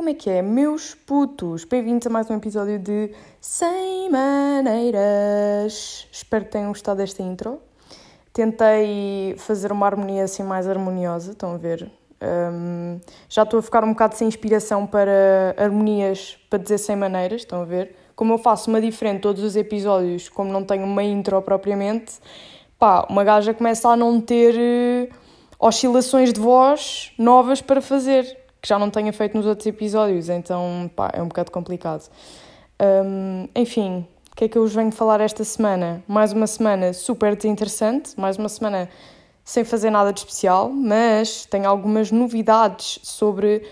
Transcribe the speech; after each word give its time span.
Como 0.00 0.08
é 0.08 0.14
que 0.14 0.30
é? 0.30 0.40
Meus 0.40 0.94
putos, 0.94 1.64
bem-vindos 1.64 2.06
a 2.06 2.10
mais 2.10 2.30
um 2.30 2.34
episódio 2.34 2.78
de 2.78 3.12
Sem 3.38 4.08
Maneiras. 4.08 4.88
Espero 6.10 6.46
que 6.46 6.52
tenham 6.52 6.68
gostado 6.68 6.96
desta 6.96 7.22
intro. 7.22 7.60
Tentei 8.32 9.34
fazer 9.36 9.70
uma 9.70 9.84
harmonia 9.84 10.24
assim 10.24 10.42
mais 10.42 10.66
harmoniosa, 10.66 11.32
estão 11.32 11.52
a 11.52 11.58
ver? 11.58 11.92
Um, 12.22 12.98
já 13.28 13.42
estou 13.42 13.58
a 13.58 13.62
ficar 13.62 13.84
um 13.84 13.90
bocado 13.90 14.14
sem 14.14 14.26
inspiração 14.26 14.86
para 14.86 15.54
harmonias 15.58 16.38
para 16.48 16.58
dizer 16.58 16.78
sem 16.78 16.96
maneiras, 16.96 17.42
estão 17.42 17.60
a 17.60 17.66
ver? 17.66 17.94
Como 18.16 18.32
eu 18.32 18.38
faço 18.38 18.70
uma 18.70 18.80
diferente 18.80 19.20
todos 19.20 19.44
os 19.44 19.54
episódios, 19.54 20.30
como 20.30 20.50
não 20.50 20.64
tenho 20.64 20.84
uma 20.84 21.02
intro 21.02 21.42
propriamente, 21.42 22.14
pá, 22.78 23.06
uma 23.10 23.22
gaja 23.22 23.52
começa 23.52 23.86
a 23.90 23.96
não 23.96 24.18
ter 24.18 24.54
uh, 24.54 25.14
oscilações 25.58 26.32
de 26.32 26.40
voz 26.40 27.12
novas 27.18 27.60
para 27.60 27.82
fazer 27.82 28.39
que 28.60 28.68
já 28.68 28.78
não 28.78 28.90
tenha 28.90 29.12
feito 29.12 29.36
nos 29.36 29.46
outros 29.46 29.66
episódios, 29.66 30.28
então 30.28 30.90
pá, 30.94 31.10
é 31.12 31.22
um 31.22 31.28
bocado 31.28 31.50
complicado. 31.50 32.08
Um, 32.80 33.48
enfim, 33.54 34.06
o 34.32 34.36
que 34.36 34.44
é 34.44 34.48
que 34.48 34.56
eu 34.56 34.62
vos 34.62 34.74
venho 34.74 34.92
falar 34.92 35.20
esta 35.20 35.44
semana? 35.44 36.02
Mais 36.06 36.32
uma 36.32 36.46
semana 36.46 36.92
super 36.92 37.36
desinteressante, 37.36 38.18
mais 38.18 38.36
uma 38.36 38.48
semana 38.48 38.88
sem 39.44 39.64
fazer 39.64 39.90
nada 39.90 40.12
de 40.12 40.20
especial, 40.20 40.70
mas 40.70 41.44
tenho 41.46 41.68
algumas 41.68 42.10
novidades 42.10 43.00
sobre 43.02 43.66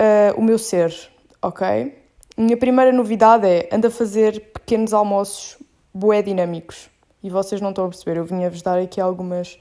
uh, 0.00 0.38
o 0.38 0.42
meu 0.42 0.58
ser, 0.58 0.94
ok? 1.42 1.98
Minha 2.36 2.56
primeira 2.56 2.92
novidade 2.92 3.46
é 3.46 3.68
ando 3.72 3.86
a 3.86 3.90
fazer 3.90 4.52
pequenos 4.52 4.92
almoços 4.92 5.58
bué 5.92 6.22
dinâmicos. 6.22 6.90
E 7.22 7.30
vocês 7.30 7.60
não 7.60 7.70
estão 7.70 7.86
a 7.86 7.88
perceber, 7.88 8.18
eu 8.18 8.24
vinha-vos 8.24 8.60
dar 8.60 8.78
aqui 8.78 9.00
algumas 9.00 9.58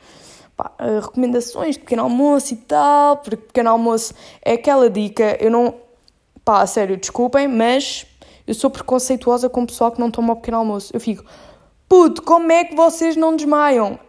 pá, 0.56 0.72
eh, 0.80 1.00
recomendações 1.00 1.76
de 1.76 1.80
pequeno 1.80 2.04
almoço 2.04 2.54
e 2.54 2.58
tal, 2.58 3.18
porque 3.18 3.38
pequeno 3.38 3.70
almoço 3.70 4.14
é 4.44 4.54
aquela 4.54 4.90
dica, 4.90 5.38
eu 5.40 5.52
não, 5.52 5.76
pá, 6.44 6.62
a 6.62 6.68
sério, 6.68 6.98
desculpem, 6.98 7.48
mas 7.48 8.06
eu 8.46 8.54
sou 8.54 8.70
preconceituosa 8.70 9.50
com 9.50 9.64
o 9.64 9.68
pessoal 9.68 9.92
que 9.92 10.00
não 10.00 10.12
toma 10.12 10.34
o 10.34 10.36
pequeno 10.36 10.58
almoço. 10.58 10.92
Eu 10.94 11.00
fico, 11.00 11.24
puto, 11.88 12.22
como 12.22 12.52
é 12.52 12.66
que 12.66 12.76
vocês 12.76 13.16
não 13.16 13.36
desmaiam? 13.36 14.00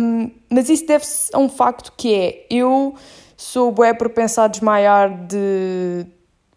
Um, 0.00 0.30
mas 0.48 0.68
isso 0.68 0.86
deve-se 0.86 1.34
a 1.34 1.38
um 1.38 1.48
facto 1.48 1.92
que 1.96 2.14
é, 2.14 2.46
eu 2.50 2.94
sou 3.36 3.72
bué 3.72 3.94
por 3.94 4.10
pensar 4.10 4.48
desmaiar 4.48 5.26
de... 5.26 6.06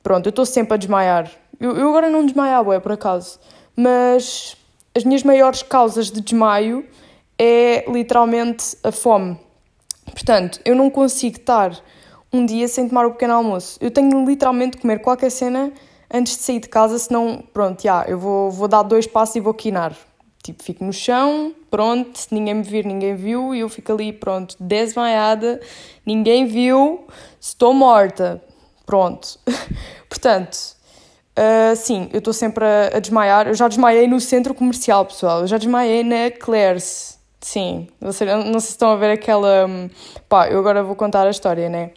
Pronto, 0.01 0.25
eu 0.27 0.31
estou 0.31 0.45
sempre 0.45 0.73
a 0.73 0.77
desmaiar. 0.77 1.31
Eu, 1.59 1.77
eu 1.77 1.87
agora 1.87 2.09
não 2.09 2.25
desmaio 2.25 2.63
bué, 2.65 2.79
por 2.79 2.91
acaso. 2.91 3.39
Mas 3.75 4.57
as 4.93 5.03
minhas 5.05 5.23
maiores 5.23 5.63
causas 5.63 6.11
de 6.11 6.19
desmaio 6.19 6.85
é 7.37 7.85
literalmente 7.89 8.77
a 8.83 8.91
fome. 8.91 9.37
Portanto, 10.05 10.59
eu 10.65 10.75
não 10.75 10.89
consigo 10.89 11.37
estar 11.37 11.79
um 12.31 12.45
dia 12.45 12.67
sem 12.67 12.87
tomar 12.87 13.05
o 13.05 13.11
pequeno 13.11 13.33
almoço. 13.33 13.77
Eu 13.81 13.91
tenho 13.91 14.25
literalmente 14.25 14.77
de 14.77 14.81
comer 14.81 14.99
qualquer 14.99 15.29
cena 15.29 15.71
antes 16.11 16.37
de 16.37 16.43
sair 16.43 16.59
de 16.59 16.69
casa, 16.69 16.97
senão, 16.99 17.43
pronto, 17.53 17.81
já, 17.81 18.05
eu 18.07 18.19
vou, 18.19 18.51
vou 18.51 18.67
dar 18.67 18.83
dois 18.83 19.07
passos 19.07 19.35
e 19.35 19.39
vou 19.39 19.53
quinar. 19.53 19.95
Tipo, 20.43 20.61
fico 20.61 20.83
no 20.83 20.91
chão, 20.91 21.53
pronto, 21.71 22.19
ninguém 22.29 22.55
me 22.55 22.63
vir, 22.63 22.85
ninguém 22.85 23.15
viu, 23.15 23.55
e 23.55 23.61
eu 23.61 23.69
fico 23.69 23.93
ali, 23.93 24.11
pronto, 24.11 24.55
desmaiada, 24.59 25.61
ninguém 26.05 26.45
viu, 26.45 27.07
estou 27.39 27.73
morta. 27.73 28.41
Pronto. 28.85 29.39
Portanto, 30.09 30.75
uh, 31.37 31.75
sim, 31.75 32.09
eu 32.11 32.19
estou 32.19 32.33
sempre 32.33 32.65
a, 32.65 32.97
a, 32.97 32.99
desmaiar. 32.99 33.47
Eu 33.47 33.53
já 33.53 33.67
desmaiei 33.67 34.07
no 34.07 34.19
centro 34.19 34.53
comercial, 34.53 35.05
pessoal. 35.05 35.41
Eu 35.41 35.47
já 35.47 35.57
desmaiei 35.57 36.03
na 36.03 36.29
Claire's. 36.31 37.12
Sim, 37.43 37.89
você, 37.99 38.23
não 38.23 38.57
se 38.57 38.69
estão 38.69 38.91
a 38.91 38.95
ver 38.95 39.11
aquela. 39.11 39.67
Hum, 39.67 39.89
pá, 40.29 40.47
eu 40.47 40.57
agora 40.59 40.81
vou 40.81 40.95
contar 40.95 41.27
a 41.27 41.29
história, 41.29 41.67
né? 41.69 41.91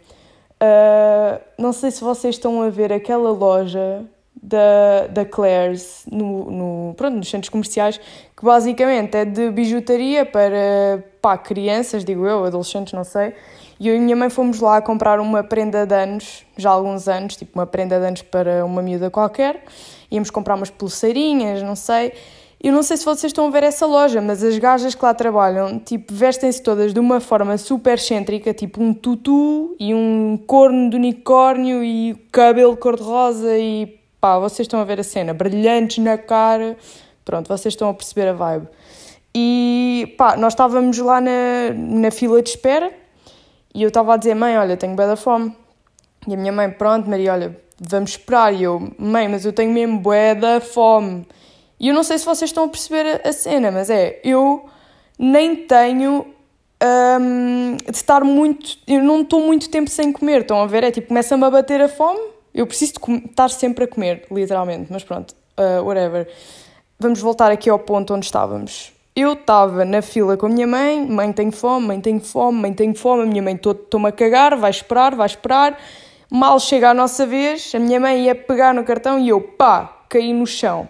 Uh, 0.61 1.41
não 1.57 1.71
sei 1.71 1.89
se 1.89 2.03
vocês 2.03 2.35
estão 2.35 2.61
a 2.61 2.69
ver 2.69 2.91
aquela 2.91 3.31
loja 3.31 4.05
da, 4.43 5.07
da 5.09 5.23
Claire's 5.23 6.05
no, 6.11 6.51
no, 6.51 6.93
pronto, 6.95 7.15
nos 7.15 7.29
centros 7.29 7.47
comerciais, 7.47 7.97
que 8.35 8.43
basicamente 8.43 9.15
é 9.15 9.23
de 9.23 9.49
bijutaria 9.49 10.25
para 10.25 11.01
pá, 11.21 11.37
crianças, 11.37 12.03
digo 12.03 12.27
eu, 12.27 12.43
adolescentes, 12.43 12.91
não 12.91 13.05
sei. 13.05 13.33
E 13.79 13.87
eu 13.87 13.95
e 13.95 13.99
minha 13.99 14.17
mãe 14.17 14.29
fomos 14.29 14.59
lá 14.59 14.81
comprar 14.81 15.17
uma 15.17 15.45
prenda 15.45 15.85
de 15.85 15.95
anos, 15.95 16.45
já 16.57 16.71
há 16.71 16.73
alguns 16.73 17.07
anos, 17.07 17.37
tipo 17.37 17.57
uma 17.57 17.65
prenda 17.65 17.97
de 17.97 18.05
anos 18.05 18.21
para 18.21 18.65
uma 18.65 18.81
miúda 18.81 19.09
qualquer. 19.09 19.63
Íamos 20.11 20.29
comprar 20.29 20.55
umas 20.55 20.69
pulseirinhas, 20.69 21.63
não 21.63 21.75
sei. 21.75 22.11
Eu 22.59 22.73
não 22.73 22.81
sei 22.81 22.97
se 22.97 23.05
vocês 23.05 23.29
estão 23.31 23.47
a 23.47 23.49
ver 23.51 23.63
essa 23.63 23.85
loja, 23.85 24.19
mas 24.19 24.43
as 24.43 24.57
gajas 24.57 24.95
que 24.95 25.05
lá 25.05 25.13
trabalham, 25.13 25.77
tipo, 25.77 26.11
vestem-se 26.13 26.61
todas 26.61 26.91
de 26.91 26.99
uma 26.99 27.19
forma 27.19 27.55
super 27.57 27.95
excêntrica, 27.95 28.51
tipo 28.53 28.81
um 28.81 28.93
tutu 28.93 29.75
e 29.79 29.93
um 29.93 30.39
corno 30.47 30.89
de 30.89 30.95
unicórnio 30.95 31.83
e 31.83 32.15
cabelo 32.31 32.75
cor-de-rosa 32.75 33.55
e 33.57 33.99
pá, 34.19 34.39
vocês 34.39 34.65
estão 34.65 34.79
a 34.79 34.83
ver 34.83 34.99
a 34.99 35.03
cena, 35.03 35.35
brilhantes 35.35 36.03
na 36.03 36.17
cara, 36.17 36.75
pronto, 37.23 37.47
vocês 37.47 37.73
estão 37.73 37.89
a 37.89 37.93
perceber 37.93 38.29
a 38.29 38.33
vibe. 38.33 38.67
E 39.35 40.15
pá, 40.17 40.35
nós 40.35 40.53
estávamos 40.53 40.97
lá 40.97 41.21
na, 41.21 41.71
na 41.75 42.09
fila 42.09 42.41
de 42.41 42.49
espera 42.49 42.91
e 43.77 43.83
eu 43.83 43.89
estava 43.89 44.15
a 44.15 44.17
dizer, 44.17 44.33
mãe, 44.33 44.57
olha, 44.57 44.75
tenho 44.75 44.95
da 44.95 45.15
fome. 45.15 45.55
E 46.27 46.33
a 46.33 46.37
minha 46.37 46.51
mãe, 46.51 46.71
pronto, 46.71 47.07
Maria, 47.07 47.33
olha, 47.33 47.55
vamos 47.79 48.09
esperar. 48.09 48.51
E 48.51 48.63
eu, 48.63 48.91
mãe, 48.97 49.27
mas 49.27 49.45
eu 49.45 49.53
tenho 49.53 49.71
mesmo 49.71 49.99
bué 49.99 50.33
da 50.33 50.59
fome. 50.59 51.27
E 51.79 51.89
eu 51.89 51.93
não 51.93 52.03
sei 52.03 52.17
se 52.17 52.25
vocês 52.25 52.49
estão 52.49 52.63
a 52.63 52.67
perceber 52.67 53.21
a, 53.23 53.31
cena, 53.31 53.69
mas 53.71 53.89
é, 53.89 54.19
eu 54.23 54.67
nem 55.17 55.55
tenho 55.55 56.25
um, 57.21 57.77
de 57.77 57.95
estar 57.95 58.23
muito. 58.23 58.77
Eu 58.87 59.03
não 59.03 59.21
estou 59.21 59.41
muito 59.41 59.69
tempo 59.69 59.89
sem 59.89 60.11
comer, 60.11 60.41
estão 60.41 60.61
a 60.61 60.65
ver? 60.65 60.83
É 60.83 60.91
tipo, 60.91 61.09
começa-me 61.09 61.43
a 61.43 61.51
bater 61.51 61.81
a 61.81 61.87
fome, 61.87 62.19
eu 62.53 62.65
preciso 62.65 62.93
de 62.93 63.25
estar 63.25 63.49
sempre 63.49 63.85
a 63.85 63.87
comer, 63.87 64.25
literalmente, 64.31 64.91
mas 64.91 65.03
pronto, 65.03 65.35
uh, 65.57 65.83
whatever. 65.83 66.27
Vamos 66.99 67.21
voltar 67.21 67.51
aqui 67.51 67.69
ao 67.69 67.77
ponto 67.77 68.13
onde 68.13 68.25
estávamos. 68.25 68.91
Eu 69.15 69.33
estava 69.33 69.85
na 69.85 70.01
fila 70.01 70.35
com 70.35 70.47
a 70.47 70.49
minha 70.49 70.67
mãe, 70.67 71.05
mãe 71.05 71.31
tenho 71.31 71.51
fome, 71.51 71.87
mãe 71.87 72.01
tenho 72.01 72.19
fome, 72.19 72.59
mãe 72.59 72.73
tenho 72.73 72.95
fome, 72.95 73.23
a 73.23 73.25
minha 73.25 73.41
mãe 73.41 73.55
estou-me 73.55 74.09
a 74.09 74.11
cagar, 74.11 74.55
vai 74.57 74.71
esperar, 74.71 75.15
vai 75.15 75.27
esperar. 75.27 75.77
Mal 76.29 76.59
chega 76.59 76.89
a 76.89 76.93
nossa 76.93 77.25
vez, 77.25 77.71
a 77.73 77.79
minha 77.79 77.99
mãe 77.99 78.25
ia 78.25 78.35
pegar 78.35 78.73
no 78.73 78.83
cartão 78.83 79.19
e 79.19 79.29
eu, 79.29 79.41
pá, 79.41 80.03
caí 80.09 80.33
no 80.33 80.45
chão 80.45 80.87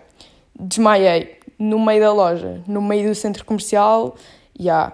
desmaiei 0.60 1.38
no 1.58 1.80
meio 1.80 2.02
da 2.02 2.14
loja, 2.14 2.62
no 2.68 2.82
meio 2.82 3.10
do 3.10 3.16
centro 3.16 3.46
comercial. 3.46 4.16
Yeah. 4.60 4.94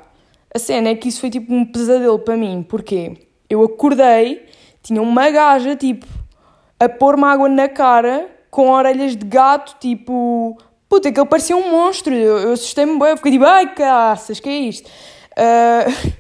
A 0.54 0.60
cena 0.60 0.90
é 0.90 0.96
que 0.96 1.10
isso 1.10 1.20
foi 1.20 1.30
tipo 1.30 1.54
um 1.54 1.66
pesadelo 1.66 2.20
para 2.20 2.38
mim, 2.38 2.66
porque 2.68 3.18
eu 3.50 3.64
acordei, 3.64 4.46
tinha 4.82 5.02
uma 5.02 5.30
gaja 5.30 5.76
tipo 5.76 6.06
a 6.80 6.90
pôr-me 6.90 7.24
água 7.24 7.50
na 7.50 7.68
cara 7.68 8.30
com 8.52 8.70
orelhas 8.70 9.16
de 9.16 9.26
gato, 9.26 9.76
tipo. 9.80 10.58
Puta, 10.88 11.12
que 11.12 11.20
ele 11.20 11.28
parecia 11.28 11.58
um 11.58 11.72
monstro. 11.72 12.14
Eu, 12.14 12.38
eu 12.38 12.54
assustei-me 12.54 13.00
bem, 13.00 13.10
eu 13.10 13.18
fiquei 13.18 13.32
tipo, 13.32 13.46
ai 13.46 13.74
caças, 13.74 14.40
que 14.40 14.48
é 14.48 14.58
isto? 14.60 14.88
Uh... 15.32 16.14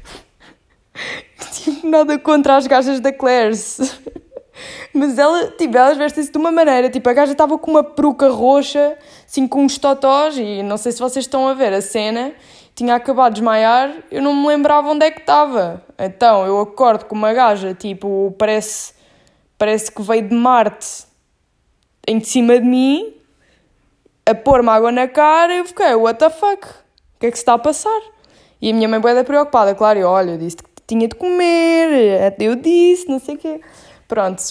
tipo, 1.53 1.87
nada 1.87 2.17
contra 2.17 2.55
as 2.55 2.65
gajas 2.65 2.99
da 2.99 3.13
Claire's. 3.13 3.99
Mas 4.93 5.17
ela, 5.17 5.51
tipo, 5.51 5.77
elas 5.77 5.97
vestem-se 5.97 6.31
de 6.31 6.37
uma 6.37 6.51
maneira, 6.51 6.89
tipo, 6.89 7.07
a 7.07 7.13
gaja 7.13 7.33
estava 7.33 7.57
com 7.57 7.71
uma 7.71 7.83
peruca 7.83 8.29
roxa, 8.29 8.97
assim, 9.33 9.47
com 9.47 9.65
uns 9.65 9.79
totós, 9.79 10.37
e 10.37 10.61
não 10.61 10.77
sei 10.77 10.91
se 10.91 10.99
vocês 10.99 11.25
estão 11.25 11.47
a 11.47 11.55
ver 11.55 11.73
a 11.73 11.81
cena, 11.81 12.33
tinha 12.75 12.93
acabado 12.93 13.33
de 13.33 13.41
desmaiar, 13.41 13.91
eu 14.11 14.21
não 14.21 14.35
me 14.35 14.47
lembrava 14.47 14.87
onde 14.89 15.07
é 15.07 15.09
que 15.09 15.21
estava. 15.21 15.83
Então, 15.97 16.45
eu 16.45 16.59
acordo 16.59 17.05
com 17.05 17.15
uma 17.15 17.33
gaja, 17.33 17.73
tipo, 17.73 18.35
parece, 18.37 18.93
parece 19.57 19.91
que 19.91 20.03
veio 20.03 20.29
de 20.29 20.35
Marte 20.35 21.05
em 22.07 22.19
cima 22.19 22.59
de 22.59 22.65
mim, 22.65 23.15
a 24.23 24.35
pôr-me 24.35 24.69
água 24.69 24.91
na 24.91 25.07
cara, 25.07 25.55
e 25.55 25.57
eu 25.57 25.65
fiquei, 25.65 25.95
what 25.95 26.19
the 26.19 26.29
fuck? 26.29 26.67
O 27.15 27.19
que 27.19 27.25
é 27.25 27.31
que 27.31 27.37
se 27.37 27.41
está 27.41 27.55
a 27.55 27.57
passar? 27.57 28.01
E 28.61 28.69
a 28.69 28.73
minha 28.73 28.87
mãe 28.87 29.01
foi 29.01 29.23
preocupada, 29.23 29.73
claro, 29.73 29.97
eu, 29.97 30.09
olha, 30.09 30.31
eu 30.31 30.37
disse 30.37 30.57
que 30.57 30.63
tinha 30.85 31.07
de 31.07 31.15
comer, 31.15 32.35
eu 32.39 32.55
disse, 32.55 33.09
não 33.09 33.17
sei 33.17 33.33
o 33.33 33.37
quê. 33.39 33.61
Pronto. 34.07 34.43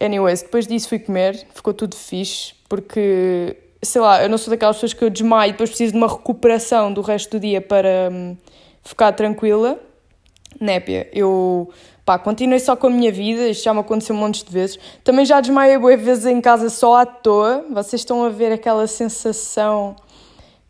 Anyways, 0.00 0.42
depois 0.42 0.68
disso 0.68 0.88
fui 0.88 1.00
comer, 1.00 1.44
ficou 1.52 1.74
tudo 1.74 1.96
fixe, 1.96 2.54
porque, 2.68 3.56
sei 3.82 4.00
lá, 4.00 4.22
eu 4.22 4.28
não 4.28 4.38
sou 4.38 4.50
daquelas 4.50 4.76
pessoas 4.76 4.92
que 4.92 5.04
eu 5.04 5.10
desmaio 5.10 5.50
e 5.50 5.52
depois 5.52 5.70
preciso 5.70 5.92
de 5.92 5.98
uma 5.98 6.08
recuperação 6.08 6.92
do 6.92 7.00
resto 7.00 7.32
do 7.32 7.40
dia 7.40 7.60
para 7.60 8.10
hum, 8.12 8.36
ficar 8.82 9.12
tranquila. 9.12 9.78
Népia, 10.60 11.08
eu 11.12 11.70
pá, 12.04 12.18
continuei 12.18 12.60
só 12.60 12.76
com 12.76 12.86
a 12.86 12.90
minha 12.90 13.10
vida, 13.10 13.48
isto 13.48 13.64
já 13.64 13.74
me 13.74 13.80
aconteceu 13.80 14.14
um 14.14 14.18
monte 14.18 14.44
de 14.44 14.52
vezes. 14.52 14.78
Também 15.02 15.24
já 15.24 15.40
desmaiei 15.40 15.78
boas 15.78 16.00
vezes 16.00 16.26
em 16.26 16.40
casa 16.40 16.70
só 16.70 16.96
à 16.96 17.06
toa. 17.06 17.64
Vocês 17.70 18.02
estão 18.02 18.24
a 18.24 18.28
ver 18.28 18.52
aquela 18.52 18.86
sensação 18.86 19.96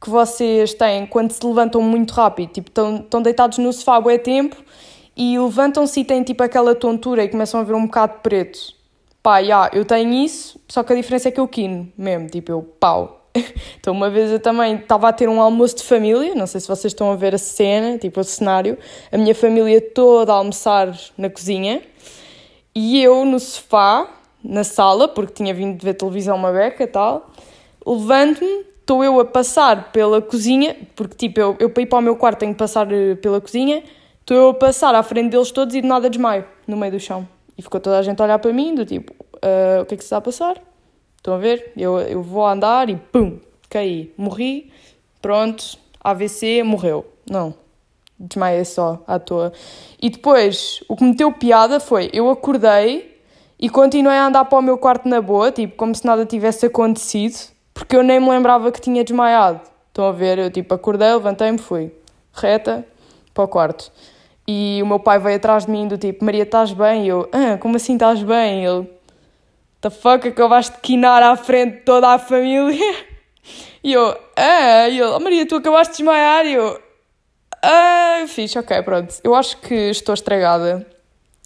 que 0.01 0.09
vocês 0.09 0.75
têm 0.75 1.07
quando 1.07 1.33
se 1.33 1.45
levantam 1.47 1.81
muito 1.81 2.13
rápido, 2.13 2.51
tipo, 2.51 2.69
estão, 2.69 2.97
estão 2.97 3.23
deitados 3.23 3.59
no 3.59 3.73
sofá 3.73 3.99
há 3.99 4.19
tempo 4.19 4.57
e 5.17 5.39
levantam-se 5.39 6.01
e 6.01 6.05
têm 6.05 6.25
tipo 6.25 6.43
aquela 6.43 6.75
tontura 6.75 7.23
e 7.23 7.29
começam 7.29 7.61
a 7.61 7.63
ver 7.63 7.75
um 7.75 7.87
bocado 7.87 8.15
preto. 8.23 8.82
Pá, 9.23 9.39
yeah, 9.39 9.71
eu 9.73 9.85
tenho 9.85 10.13
isso, 10.13 10.61
só 10.69 10.83
que 10.83 10.93
a 10.93 10.97
diferença 10.97 11.29
é 11.29 11.31
que 11.31 11.39
eu 11.39 11.47
quino 11.47 11.93
mesmo, 11.97 12.29
tipo, 12.29 12.51
eu 12.51 12.63
pau. 12.63 13.29
Então, 13.79 13.93
uma 13.93 14.09
vez 14.09 14.31
eu 14.31 14.39
também 14.39 14.77
estava 14.77 15.09
a 15.09 15.13
ter 15.13 15.29
um 15.29 15.41
almoço 15.41 15.77
de 15.77 15.83
família, 15.83 16.37
não 16.37 16.47
sei 16.47 16.61
se 16.61 16.69
vocês 16.69 16.93
estão 16.93 17.11
a 17.11 17.17
ver 17.17 17.35
a 17.35 17.39
cena, 17.39 17.99
tipo, 17.99 18.21
o 18.21 18.25
cenário, 18.25 18.79
a 19.11 19.19
minha 19.19 19.35
família 19.35 19.81
toda 19.81 20.33
a 20.33 20.37
almoçar 20.37 20.97
na 21.19 21.29
cozinha 21.29 21.83
e 22.75 23.03
eu 23.03 23.25
no 23.25 23.41
sofá, 23.41 24.09
na 24.43 24.65
sala, 24.65 25.09
porque 25.09 25.33
tinha 25.33 25.53
vindo 25.53 25.77
de 25.77 25.85
ver 25.85 25.95
televisão 25.95 26.37
uma 26.37 26.53
beca 26.53 26.85
e 26.85 26.87
tal. 26.87 27.31
Levanto-me, 27.85 28.65
estou 28.81 29.03
eu 29.03 29.19
a 29.21 29.25
passar 29.25 29.93
pela 29.93 30.23
cozinha, 30.23 30.77
porque 30.95 31.17
tipo, 31.17 31.41
eu, 31.41 31.57
eu 31.59 31.71
para 31.71 31.83
ir 31.83 31.87
para 31.87 31.99
o 31.99 32.03
meu 32.03 32.17
quarto 32.17 32.41
tenho 32.41 32.53
que 32.53 32.59
passar 32.59 32.91
eh, 32.93 33.15
pela 33.17 33.41
cozinha, 33.41 33.83
estou 34.21 34.37
eu 34.37 34.49
a 34.51 34.55
passar 34.55 34.95
à 34.95 35.03
frente 35.03 35.31
deles 35.31 35.51
todos 35.51 35.75
e 35.75 35.81
de 35.81 35.87
nada 35.87 36.09
desmaio, 36.09 36.45
no 36.67 36.77
meio 36.77 36.93
do 36.93 37.01
chão. 37.01 37.27
E 37.57 37.63
ficou 37.63 37.81
toda 37.81 37.99
a 37.99 38.03
gente 38.03 38.21
a 38.21 38.25
olhar 38.25 38.39
para 38.39 38.53
mim, 38.53 38.75
do 38.75 38.85
tipo, 38.85 39.13
uh, 39.13 39.83
o 39.83 39.87
que 39.87 39.95
é 39.95 39.97
que 39.97 40.03
se 40.03 40.07
está 40.07 40.19
a 40.19 40.21
passar? 40.21 40.61
Estão 41.17 41.35
a 41.35 41.39
ver? 41.39 41.73
Eu, 41.77 42.01
eu 42.01 42.23
vou 42.23 42.47
andar 42.47 42.89
e 42.89 42.97
pum, 42.97 43.39
caí, 43.69 44.13
morri, 44.17 44.73
pronto, 45.21 45.79
AVC, 46.01 46.63
morreu. 46.63 47.07
Não, 47.31 47.55
desmaiei 48.19 48.65
só 48.65 49.03
à 49.07 49.19
toa. 49.19 49.53
E 50.01 50.11
depois, 50.11 50.83
o 50.89 50.97
que 50.97 51.05
me 51.05 51.15
deu 51.15 51.33
piada 51.33 51.79
foi, 51.79 52.11
eu 52.13 52.29
acordei 52.29 53.21
e 53.59 53.69
continuei 53.69 54.17
a 54.17 54.27
andar 54.27 54.45
para 54.47 54.59
o 54.59 54.63
meu 54.63 54.77
quarto 54.77 55.09
na 55.09 55.21
boa, 55.21 55.53
tipo, 55.53 55.77
como 55.77 55.95
se 55.95 56.05
nada 56.05 56.27
tivesse 56.27 56.67
acontecido, 56.67 57.39
porque 57.73 57.95
eu 57.95 58.03
nem 58.03 58.19
me 58.19 58.29
lembrava 58.29 58.73
que 58.73 58.81
tinha 58.81 59.05
desmaiado. 59.05 59.61
Estão 59.89 60.07
a 60.07 60.13
ver? 60.13 60.39
Eu, 60.39 60.51
tipo, 60.51 60.75
acordei, 60.75 61.13
levantei-me, 61.13 61.59
fui 61.59 61.93
reta 62.33 62.85
para 63.33 63.45
o 63.45 63.49
quarto. 63.49 63.93
E 64.47 64.81
o 64.83 64.87
meu 64.87 64.99
pai 64.99 65.19
veio 65.19 65.37
atrás 65.37 65.67
de 65.67 65.71
mim 65.71 65.87
do 65.87 65.97
tipo, 65.97 66.25
Maria, 66.25 66.43
estás 66.43 66.73
bem? 66.73 67.05
E 67.05 67.09
eu, 67.09 67.29
ah, 67.33 67.57
como 67.59 67.77
assim 67.77 67.95
estás 67.95 68.23
bem? 68.23 68.63
E 68.63 68.67
ele, 68.67 68.91
the 69.81 69.91
fuck, 69.91 70.27
acabaste 70.27 70.77
de 70.77 70.81
quinar 70.81 71.23
à 71.23 71.37
frente 71.37 71.79
de 71.79 71.81
toda 71.83 72.09
a 72.09 72.19
família? 72.19 73.13
E 73.85 73.95
eu, 73.95 74.17
ah, 74.37 74.89
e 74.89 74.97
ele, 74.97 75.03
oh, 75.09 75.19
Maria, 75.19 75.45
tu 75.45 75.57
acabaste 75.57 75.95
de 75.95 75.99
desmaiar? 75.99 76.47
E 76.47 76.55
eu, 76.55 76.81
ah, 77.65 78.25
fixe, 78.29 78.57
ok, 78.59 78.83
pronto. 78.83 79.15
Eu 79.25 79.35
acho 79.35 79.57
que 79.57 79.75
estou 79.75 80.15
estragada. 80.15 80.87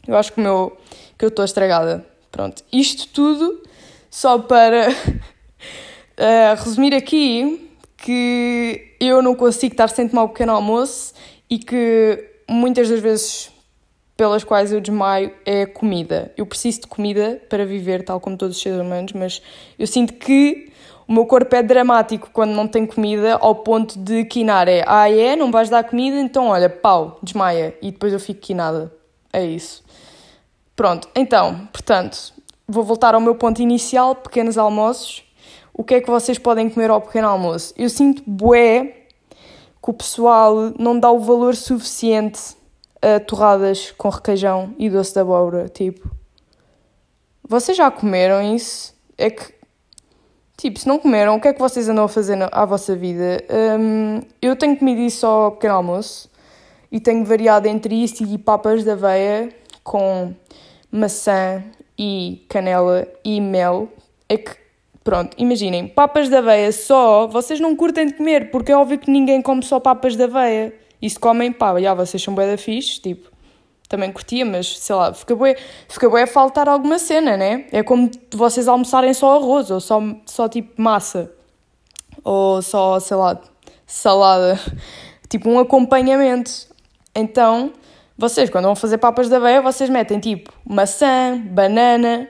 Eu 0.07 0.17
acho 0.17 0.33
que, 0.33 0.41
o 0.41 0.43
meu, 0.43 0.77
que 1.19 1.25
eu 1.25 1.29
estou 1.29 1.45
estragada. 1.45 2.07
Pronto. 2.31 2.63
Isto 2.73 3.09
tudo 3.09 3.63
só 4.11 4.39
para 4.39 4.89
uh, 4.91 6.55
resumir 6.63 6.95
aqui 6.95 7.71
que 7.97 8.95
eu 9.01 9.21
não 9.21 9.35
consigo 9.35 9.73
estar 9.73 9.89
sem 9.89 10.09
tomar 10.09 10.25
um 10.25 10.29
pequeno 10.29 10.53
almoço 10.53 11.15
e 11.51 11.59
que 11.59 12.36
muitas 12.49 12.89
das 12.89 13.01
vezes 13.01 13.51
pelas 14.17 14.43
quais 14.43 14.73
eu 14.73 14.81
desmaio 14.81 15.33
é 15.45 15.67
comida. 15.67 16.33
Eu 16.37 16.47
preciso 16.47 16.83
de 16.83 16.87
comida 16.87 17.41
para 17.51 17.67
viver, 17.67 18.03
tal 18.03 18.19
como 18.19 18.37
todos 18.37 18.57
os 18.57 18.63
seres 18.63 18.81
humanos, 18.81 19.13
mas 19.13 19.43
eu 19.79 19.87
sinto 19.87 20.15
que 20.15 20.73
o 21.07 21.13
meu 21.13 21.27
corpo 21.27 21.55
é 21.55 21.63
dramático 21.63 22.31
quando 22.33 22.53
não 22.53 22.67
tem 22.67 22.87
comida, 22.87 23.37
ao 23.37 23.55
ponto 23.57 23.99
de 23.99 24.25
quinar. 24.25 24.67
É, 24.69 24.83
ah, 24.87 25.11
é, 25.11 25.37
não 25.37 25.53
vais 25.53 25.69
dar 25.69 25.85
comida, 25.85 26.19
então 26.19 26.49
olha, 26.49 26.69
pau, 26.69 27.19
desmaia. 27.23 27.77
E 27.83 27.93
depois 27.93 28.13
eu 28.13 28.19
fico 28.19 28.41
quinada. 28.41 28.93
É 29.33 29.45
isso. 29.45 29.85
Pronto, 30.75 31.09
então, 31.15 31.69
portanto, 31.73 32.33
vou 32.67 32.83
voltar 32.83 33.15
ao 33.15 33.21
meu 33.21 33.35
ponto 33.35 33.63
inicial, 33.63 34.15
pequenos 34.15 34.59
almoços. 34.59 35.23
O 35.73 35.85
que 35.85 35.95
é 35.95 36.01
que 36.01 36.11
vocês 36.11 36.39
podem 36.39 36.71
comer 36.71 36.91
ao 36.91 37.01
pequeno 37.01 37.29
almoço? 37.29 37.73
Eu 37.77 37.89
sinto 37.91 38.23
bué 38.27 39.06
que 39.87 39.91
o 39.91 39.95
pessoal 39.95 40.73
não 40.77 40.99
dá 40.99 41.13
o 41.13 41.21
valor 41.21 41.55
suficiente 41.55 42.57
a 43.01 43.21
torradas 43.21 43.93
com 43.93 44.09
requeijão 44.09 44.75
e 44.77 44.91
doce 44.91 45.13
de 45.13 45.21
abóbora, 45.21 45.69
tipo. 45.69 46.11
Vocês 47.49 47.79
já 47.79 47.89
comeram 47.89 48.43
isso? 48.43 48.93
É 49.17 49.31
que, 49.31 49.45
tipo, 50.57 50.81
se 50.81 50.89
não 50.89 50.99
comeram, 50.99 51.37
o 51.37 51.41
que 51.41 51.47
é 51.47 51.53
que 51.53 51.61
vocês 51.61 51.89
andam 51.89 52.05
a 52.05 52.09
fazer 52.09 52.37
à 52.51 52.65
vossa 52.65 52.97
vida? 52.97 53.45
Um, 53.79 54.23
eu 54.43 54.57
tenho 54.57 54.77
comido 54.77 55.03
isso 55.03 55.25
ao 55.25 55.53
pequeno 55.53 55.75
almoço 55.75 56.29
e 56.91 56.99
tenho 56.99 57.25
variado 57.25 57.69
entre 57.69 57.95
isso 57.95 58.25
e 58.25 58.37
papas 58.39 58.83
de 58.83 58.91
aveia 58.91 59.51
com 59.85 60.35
maçã 60.91 61.63
e 61.97 62.45
canela 62.49 63.07
e 63.25 63.41
mel. 63.41 63.89
É 64.29 64.37
que 64.37 64.51
Pronto, 65.07 65.37
imaginem, 65.39 65.87
papas 65.87 66.29
de 66.29 66.35
aveia 66.35 66.73
só, 66.73 67.29
vocês 67.29 67.61
não 67.61 67.77
curtem 67.77 68.09
de 68.09 68.15
comer, 68.15 68.51
porque 68.51 68.73
é 68.73 68.77
óbvio 68.77 68.99
que 68.99 69.09
ninguém 69.09 69.41
come 69.41 69.63
só 69.63 69.79
papas 69.79 70.17
de 70.17 70.25
aveia. 70.25 70.75
E 71.01 71.09
se 71.09 71.17
comem, 71.17 71.53
pá, 71.53 71.81
já, 71.81 71.95
vocês 71.95 72.21
são 72.21 72.35
bué 72.35 72.51
da 72.51 72.59
fixe, 72.59 73.01
tipo, 73.01 73.31
também 73.89 74.11
curtia, 74.11 74.45
mas 74.45 74.77
sei 74.77 74.97
lá, 74.97 75.15
fica 75.15 75.37
bué, 75.37 75.55
fica 75.89 76.11
bué 76.11 76.25
a 76.25 76.27
faltar 76.27 76.69
alguma 76.69 76.99
cena, 76.99 77.37
né? 77.37 77.67
É 77.71 77.85
como 77.85 78.11
vocês 78.35 78.67
almoçarem 78.67 79.15
só 79.15 79.37
arroz, 79.37 79.71
ou 79.71 79.79
só, 79.79 80.03
só 80.27 80.49
tipo 80.49 80.83
massa, 80.83 81.33
ou 82.25 82.61
só, 82.61 82.99
sei 82.99 83.17
lá, 83.17 83.41
salada, 83.87 84.59
tipo 85.31 85.49
um 85.49 85.61
acompanhamento. 85.61 86.51
Então, 87.15 87.73
vocês, 88.19 88.51
quando 88.51 88.65
vão 88.65 88.75
fazer 88.75 88.99
papas 88.99 89.29
de 89.29 89.37
aveia, 89.37 89.63
vocês 89.63 89.89
metem 89.89 90.19
tipo 90.19 90.53
maçã, 90.69 91.41
banana, 91.49 92.29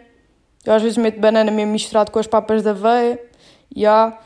eu 0.66 0.74
às 0.74 0.82
vezes 0.82 0.98
meto 0.98 1.20
banana 1.20 1.50
mesmo 1.50 1.72
misturado 1.72 2.10
com 2.10 2.18
as 2.18 2.26
papas 2.26 2.62
da 2.62 2.70
aveia, 2.70 3.20
e 3.74 3.86
há 3.86 4.18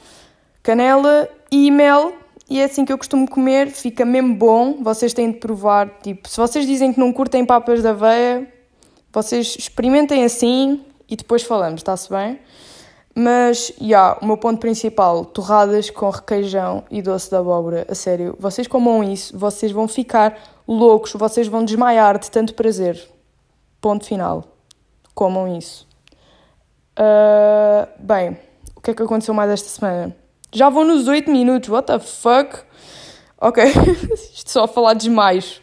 canela 0.62 1.28
e 1.50 1.70
mel, 1.70 2.12
e 2.48 2.60
é 2.60 2.64
assim 2.64 2.84
que 2.84 2.92
eu 2.92 2.98
costumo 2.98 3.28
comer, 3.28 3.70
fica 3.70 4.04
mesmo 4.04 4.34
bom, 4.34 4.82
vocês 4.82 5.14
têm 5.14 5.30
de 5.32 5.38
provar, 5.38 5.88
tipo, 6.02 6.28
se 6.28 6.36
vocês 6.36 6.66
dizem 6.66 6.92
que 6.92 7.00
não 7.00 7.12
curtem 7.12 7.44
papas 7.44 7.82
da 7.82 7.90
aveia, 7.90 8.52
vocês 9.12 9.56
experimentem 9.58 10.24
assim 10.24 10.84
e 11.08 11.16
depois 11.16 11.42
falamos, 11.42 11.80
está-se 11.80 12.08
bem? 12.10 12.38
Mas, 13.14 13.72
já, 13.78 13.84
yeah, 13.84 14.18
o 14.22 14.26
meu 14.26 14.36
ponto 14.36 14.60
principal, 14.60 15.24
torradas 15.24 15.90
com 15.90 16.08
requeijão 16.10 16.84
e 16.90 17.02
doce 17.02 17.28
de 17.28 17.36
abóbora, 17.36 17.84
a 17.88 17.94
sério, 17.94 18.36
vocês 18.38 18.68
comam 18.68 19.02
isso, 19.02 19.36
vocês 19.36 19.72
vão 19.72 19.88
ficar 19.88 20.38
loucos, 20.66 21.12
vocês 21.14 21.48
vão 21.48 21.64
desmaiar 21.64 22.18
de 22.18 22.30
tanto 22.30 22.54
prazer. 22.54 23.02
Ponto 23.80 24.04
final. 24.04 24.44
Comam 25.12 25.56
isso. 25.56 25.89
Uh, 27.00 27.88
bem, 27.98 28.36
o 28.76 28.80
que 28.82 28.90
é 28.90 28.94
que 28.94 29.02
aconteceu 29.02 29.32
mais 29.32 29.50
esta 29.50 29.68
semana? 29.70 30.14
Já 30.52 30.68
vou 30.68 30.84
nos 30.84 31.08
8 31.08 31.30
minutos, 31.30 31.70
what 31.70 31.86
the 31.86 31.98
fuck? 31.98 32.58
Ok, 33.40 33.64
isto 34.34 34.50
só 34.50 34.64
a 34.64 34.68
falar 34.68 34.92
demais. 34.92 35.62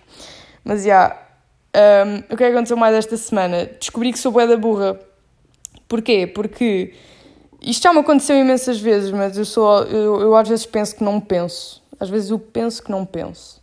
Mas 0.63 0.83
já, 0.83 1.15
yeah, 1.75 2.07
um, 2.09 2.33
o 2.33 2.37
que 2.37 2.43
é 2.43 2.47
que 2.47 2.55
aconteceu 2.55 2.75
mais 2.75 2.95
esta 2.95 3.15
semana? 3.17 3.69
Descobri 3.79 4.11
que 4.11 4.17
sou 4.17 4.31
bué 4.31 4.47
da 4.47 4.57
burra. 4.57 4.99
Porquê? 5.87 6.25
Porque 6.25 6.93
isto 7.61 7.83
já 7.83 7.93
me 7.93 7.99
aconteceu 7.99 8.35
imensas 8.35 8.79
vezes, 8.79 9.11
mas 9.11 9.37
eu, 9.37 9.45
sou, 9.45 9.83
eu, 9.83 10.19
eu 10.19 10.35
às 10.35 10.49
vezes 10.49 10.65
penso 10.65 10.95
que 10.95 11.03
não 11.03 11.19
penso. 11.19 11.83
Às 11.99 12.09
vezes 12.09 12.31
eu 12.31 12.39
penso 12.39 12.83
que 12.83 12.89
não 12.89 13.05
penso. 13.05 13.61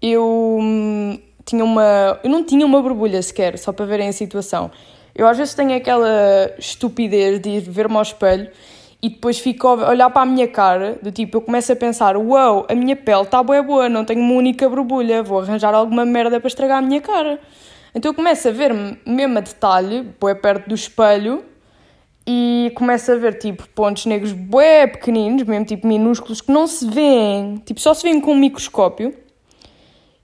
Eu 0.00 0.58
hum, 0.58 1.18
tinha 1.44 1.62
uma. 1.62 2.18
Eu 2.24 2.30
não 2.30 2.42
tinha 2.42 2.64
uma 2.64 2.80
borbulha 2.80 3.22
sequer, 3.22 3.58
só 3.58 3.70
para 3.70 3.84
verem 3.84 4.08
a 4.08 4.12
situação. 4.12 4.70
Eu 5.14 5.26
às 5.26 5.36
vezes 5.36 5.54
tenho 5.54 5.76
aquela 5.76 6.52
estupidez 6.58 7.40
de 7.40 7.50
ir 7.50 7.60
ver-me 7.60 7.96
ao 7.96 8.02
espelho 8.02 8.50
e 9.02 9.08
depois 9.08 9.38
fico 9.38 9.66
a 9.66 9.90
olhar 9.90 10.08
para 10.10 10.22
a 10.22 10.26
minha 10.26 10.46
cara, 10.46 10.96
do 11.02 11.10
tipo, 11.10 11.36
eu 11.36 11.40
começo 11.40 11.72
a 11.72 11.76
pensar, 11.76 12.16
uau, 12.16 12.56
wow, 12.56 12.66
a 12.68 12.74
minha 12.74 12.94
pele 12.94 13.22
está 13.22 13.42
boa 13.42 13.60
boa, 13.60 13.88
não 13.88 14.04
tenho 14.04 14.20
uma 14.20 14.34
única 14.34 14.68
borbulha, 14.68 15.24
vou 15.24 15.40
arranjar 15.40 15.74
alguma 15.74 16.04
merda 16.04 16.38
para 16.38 16.46
estragar 16.46 16.78
a 16.78 16.82
minha 16.82 17.00
cara. 17.00 17.40
Então 17.94 18.10
eu 18.10 18.14
começo 18.14 18.46
a 18.46 18.52
ver-me 18.52 18.96
mesmo 19.04 19.38
a 19.38 19.40
detalhe, 19.40 20.02
bué 20.20 20.34
perto 20.34 20.68
do 20.68 20.74
espelho, 20.74 21.44
e 22.24 22.70
começo 22.76 23.10
a 23.10 23.16
ver, 23.16 23.38
tipo, 23.38 23.68
pontos 23.70 24.06
negros 24.06 24.32
bué 24.32 24.86
pequeninos, 24.86 25.42
mesmo 25.42 25.64
tipo 25.64 25.86
minúsculos, 25.86 26.40
que 26.40 26.52
não 26.52 26.68
se 26.68 26.88
veem, 26.88 27.56
tipo, 27.66 27.80
só 27.80 27.92
se 27.92 28.04
veem 28.04 28.20
com 28.20 28.32
um 28.32 28.38
microscópio. 28.38 29.12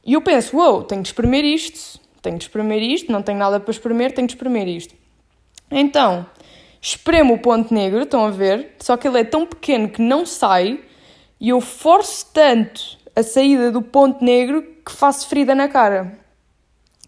E 0.06 0.12
eu 0.12 0.22
penso, 0.22 0.56
uau, 0.56 0.74
wow, 0.74 0.84
tenho 0.84 1.02
de 1.02 1.08
espremer 1.08 1.44
isto 1.44 2.00
tenho 2.22 2.38
de 2.38 2.44
espremer 2.44 2.82
isto, 2.82 3.10
não 3.12 3.22
tenho 3.22 3.38
nada 3.38 3.60
para 3.60 3.70
espremer, 3.70 4.12
tenho 4.12 4.26
de 4.26 4.34
espremer 4.34 4.68
isto. 4.68 4.94
Então, 5.70 6.26
espremo 6.80 7.34
o 7.34 7.38
ponto 7.38 7.72
negro, 7.72 8.02
estão 8.02 8.24
a 8.24 8.30
ver? 8.30 8.74
Só 8.80 8.96
que 8.96 9.06
ele 9.06 9.20
é 9.20 9.24
tão 9.24 9.46
pequeno 9.46 9.88
que 9.88 10.02
não 10.02 10.24
sai 10.24 10.80
e 11.40 11.50
eu 11.50 11.60
forço 11.60 12.26
tanto 12.32 12.98
a 13.14 13.22
saída 13.22 13.70
do 13.70 13.82
ponto 13.82 14.24
negro 14.24 14.62
que 14.84 14.92
faço 14.92 15.28
ferida 15.28 15.54
na 15.54 15.68
cara. 15.68 16.18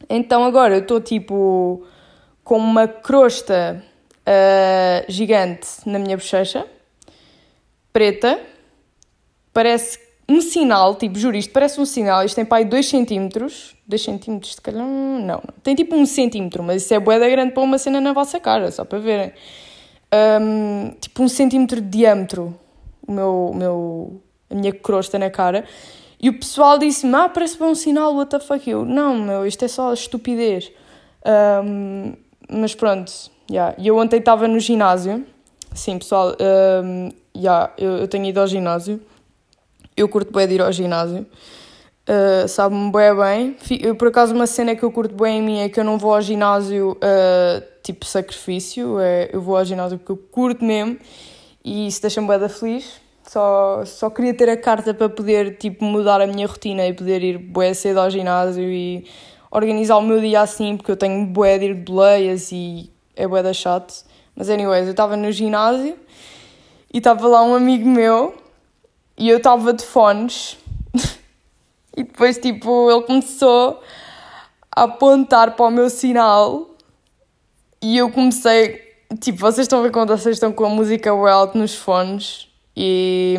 Então 0.09 0.45
agora 0.45 0.75
eu 0.75 0.81
estou 0.81 1.01
tipo 1.01 1.87
com 2.43 2.59
uma 2.59 2.89
crosta 2.89 3.83
uh, 4.21 5.11
gigante 5.11 5.69
na 5.87 5.99
minha 5.99 6.17
bochecha, 6.17 6.67
preta, 7.93 8.41
parece 9.53 10.10
um 10.31 10.41
sinal, 10.41 10.95
tipo, 10.95 11.19
juro, 11.19 11.37
isto 11.37 11.53
parece 11.53 11.81
um 11.81 11.85
sinal, 11.85 12.25
isto 12.25 12.37
tem 12.37 12.45
pai 12.45 12.65
2 12.65 12.87
centímetros, 12.87 13.75
2 13.87 14.03
centímetros, 14.03 14.55
se 14.55 14.61
calhar, 14.61 14.81
não, 14.81 15.19
não, 15.19 15.43
tem 15.63 15.75
tipo 15.75 15.97
1 15.97 16.01
um 16.01 16.07
centímetro, 16.07 16.63
mas 16.63 16.85
isso 16.85 16.95
é 16.95 17.01
boeda 17.01 17.29
grande 17.29 17.53
para 17.53 17.63
uma 17.63 17.79
cena 17.79 18.01
na 18.01 18.13
vossa 18.13 18.39
cara, 18.39 18.71
só 18.71 18.85
para 18.85 18.99
verem. 18.99 19.33
Um, 20.41 20.93
tipo 21.01 21.23
1 21.23 21.25
um 21.25 21.29
centímetro 21.29 21.81
de 21.81 21.89
diâmetro, 21.89 22.55
o 23.07 23.13
meu, 23.13 23.51
o 23.53 23.57
meu, 23.57 24.23
a 24.49 24.55
minha 24.55 24.73
crosta 24.73 25.19
na 25.19 25.31
cara, 25.31 25.65
e 26.23 26.29
o 26.29 26.39
pessoal 26.39 26.79
disse-me, 26.79 27.15
ah, 27.15 27.29
parece 27.29 27.59
bom 27.59 27.75
sinal, 27.75 28.15
what 28.15 28.31
the 28.31 28.39
fuck, 28.39 28.69
eu, 28.69 28.85
não, 28.85 29.19
meu, 29.19 29.47
isto 29.47 29.65
é 29.65 29.69
só 29.69 29.93
estupidez. 29.93 30.71
Um, 31.65 32.15
mas 32.49 32.75
pronto, 32.75 33.11
yeah. 33.51 33.75
e 33.79 33.89
eu 33.89 33.97
ontem 33.97 34.19
estava 34.19 34.47
no 34.47 34.61
ginásio, 34.61 35.25
sim, 35.75 35.99
pessoal, 35.99 36.37
um, 36.85 37.11
yeah, 37.37 37.73
eu, 37.79 37.99
eu 37.99 38.09
tenho 38.09 38.27
ido 38.27 38.39
ao 38.39 38.47
ginásio, 38.47 39.01
eu 40.01 40.09
curto 40.09 40.33
bem 40.33 40.49
de 40.49 40.55
ir 40.55 40.63
ao 40.63 40.73
ginásio. 40.73 41.27
Uh, 42.09 42.49
Sabe-me 42.49 42.91
bem 42.91 43.15
bem. 43.15 43.95
Por 43.95 44.09
acaso, 44.09 44.35
uma 44.35 44.47
cena 44.47 44.75
que 44.75 44.83
eu 44.83 44.91
curto 44.91 45.15
bem 45.15 45.39
em 45.39 45.43
mim 45.43 45.61
é 45.61 45.69
que 45.69 45.79
eu 45.79 45.85
não 45.85 45.99
vou 45.99 46.15
ao 46.15 46.23
ginásio 46.23 46.93
uh, 46.93 47.63
tipo 47.83 48.05
sacrifício. 48.05 48.99
É, 48.99 49.31
eu 49.33 49.41
vou 49.41 49.57
ao 49.57 49.65
ginásio 49.65 49.99
porque 49.99 50.13
eu 50.13 50.17
curto 50.17 50.65
mesmo 50.65 50.97
e 51.65 51.87
isso 51.87 52.01
deixa-me 52.01 52.27
bem 52.27 52.49
feliz. 52.49 53.01
Só, 53.29 53.85
só 53.85 54.11
queria 54.11 54.35
ter 54.35 54.49
a 54.49 54.57
carta 54.57 54.93
para 54.93 55.09
poder 55.09 55.57
tipo, 55.57 55.85
mudar 55.85 56.21
a 56.21 56.27
minha 56.27 56.47
rotina 56.47 56.85
e 56.87 56.93
poder 56.93 57.23
ir 57.23 57.39
bué 57.39 57.73
cedo 57.75 58.01
ao 58.01 58.11
ginásio 58.11 58.65
e 58.65 59.05
organizar 59.51 59.99
o 59.99 60.03
meu 60.03 60.21
dia 60.21 60.41
assim, 60.41 60.77
porque 60.77 60.91
eu 60.91 60.97
tenho 60.97 61.25
bué 61.27 61.59
de 61.59 61.67
ir 61.67 61.75
de 61.75 61.83
boleias 61.83 62.51
e 62.51 62.91
é 63.15 63.29
bué 63.29 63.43
da 63.43 63.53
chato. 63.53 64.05
Mas 64.35 64.49
anyways, 64.49 64.87
eu 64.87 64.93
estava 64.93 65.17
no 65.17 65.31
ginásio 65.31 65.97
e 66.93 66.99
estava 66.99 67.29
lá 67.29 67.43
um 67.45 67.55
amigo 67.55 67.89
meu 67.89 68.35
e 69.21 69.29
eu 69.29 69.37
estava 69.37 69.73
de 69.73 69.85
fones 69.85 70.57
e 71.97 72.03
depois 72.03 72.39
tipo 72.39 72.91
ele 72.91 73.03
começou 73.03 73.81
a 74.75 74.85
apontar 74.85 75.55
para 75.55 75.67
o 75.67 75.71
meu 75.71 75.89
sinal 75.89 76.71
e 77.83 77.99
eu 77.99 78.11
comecei 78.11 78.91
tipo, 79.19 79.39
vocês 79.39 79.65
estão 79.65 79.81
a 79.81 79.83
ver 79.83 79.91
quando 79.91 80.17
vocês 80.17 80.37
estão 80.37 80.53
com 80.53 80.65
a 80.65 80.69
música 80.69 81.11
alto 81.11 81.59
nos 81.59 81.75
fones 81.75 82.49
e. 82.77 83.37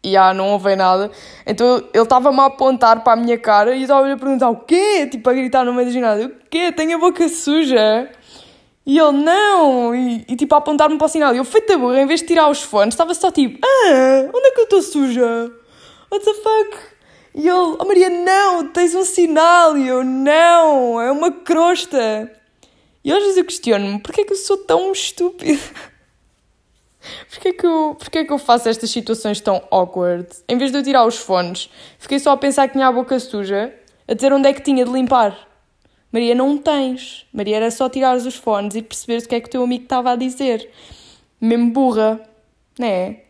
E 0.00 0.16
ah, 0.16 0.32
não 0.32 0.52
ouvem 0.52 0.76
nada. 0.76 1.10
Então 1.44 1.82
ele 1.92 2.02
estava-me 2.04 2.38
a 2.38 2.46
apontar 2.46 3.02
para 3.02 3.14
a 3.14 3.16
minha 3.16 3.36
cara 3.36 3.74
e 3.74 3.78
eu 3.78 3.82
estava 3.82 4.10
a 4.10 4.16
perguntar 4.16 4.48
o 4.48 4.56
quê? 4.56 5.08
Tipo, 5.10 5.28
a 5.28 5.32
gritar 5.34 5.64
no 5.64 5.74
meio 5.74 5.88
do 5.88 5.92
ginásio: 5.92 6.28
o 6.28 6.48
quê? 6.48 6.70
Tenho 6.72 6.96
a 6.96 7.00
boca 7.00 7.28
suja? 7.28 8.08
E 8.88 8.98
ele, 8.98 9.18
não! 9.18 9.94
E, 9.94 10.24
e 10.26 10.34
tipo, 10.34 10.54
a 10.54 10.58
apontar-me 10.58 10.96
para 10.96 11.04
o 11.04 11.08
sinal. 11.08 11.34
E 11.34 11.36
eu, 11.36 11.44
feita 11.44 11.76
burra, 11.76 12.00
em 12.00 12.06
vez 12.06 12.22
de 12.22 12.26
tirar 12.26 12.48
os 12.48 12.62
fones, 12.62 12.94
estava 12.94 13.12
só 13.12 13.30
tipo: 13.30 13.58
ah, 13.62 14.30
onde 14.34 14.46
é 14.46 14.50
que 14.52 14.60
eu 14.60 14.64
estou 14.64 14.80
suja? 14.80 15.52
What 16.10 16.24
the 16.24 16.32
fuck? 16.32 16.78
E 17.34 17.46
ele, 17.46 17.76
oh 17.78 17.84
Maria, 17.84 18.08
não, 18.08 18.68
tens 18.68 18.94
um 18.94 19.04
sinal. 19.04 19.76
E 19.76 19.86
eu, 19.86 20.02
não, 20.02 20.98
é 20.98 21.12
uma 21.12 21.30
crosta. 21.30 22.32
E 23.04 23.12
às 23.12 23.22
vezes 23.22 23.36
eu 23.36 23.44
questiono-me: 23.44 24.00
porquê 24.00 24.22
é 24.22 24.24
que 24.24 24.32
eu 24.32 24.36
sou 24.38 24.56
tão 24.56 24.90
estúpida? 24.90 25.60
Porquê 27.30 27.52
que, 27.52 27.64
eu, 27.64 27.96
porquê 27.98 28.24
que 28.24 28.32
eu 28.32 28.38
faço 28.38 28.68
estas 28.68 28.90
situações 28.90 29.40
tão 29.40 29.62
awkward? 29.70 30.26
Em 30.48 30.58
vez 30.58 30.72
de 30.72 30.78
eu 30.78 30.82
tirar 30.82 31.06
os 31.06 31.16
fones, 31.16 31.70
fiquei 31.98 32.18
só 32.18 32.32
a 32.32 32.36
pensar 32.36 32.66
que 32.66 32.74
tinha 32.74 32.86
a 32.86 32.92
boca 32.92 33.18
suja, 33.20 33.72
a 34.06 34.14
dizer 34.14 34.32
onde 34.32 34.48
é 34.48 34.52
que 34.52 34.60
tinha 34.60 34.84
de 34.84 34.90
limpar. 34.90 35.48
Maria, 36.12 36.34
não 36.34 36.56
tens. 36.56 37.26
Maria, 37.32 37.56
era 37.56 37.70
só 37.70 37.88
tirares 37.88 38.24
os 38.24 38.36
fones 38.36 38.74
e 38.74 38.82
perceberes 38.82 39.24
o 39.24 39.28
que 39.28 39.34
é 39.34 39.40
que 39.40 39.48
o 39.48 39.50
teu 39.50 39.62
amigo 39.62 39.84
estava 39.84 40.12
a 40.12 40.16
dizer. 40.16 40.70
Mesmo 41.40 41.70
burra, 41.70 42.20
não 42.78 42.86
é? 42.86 43.24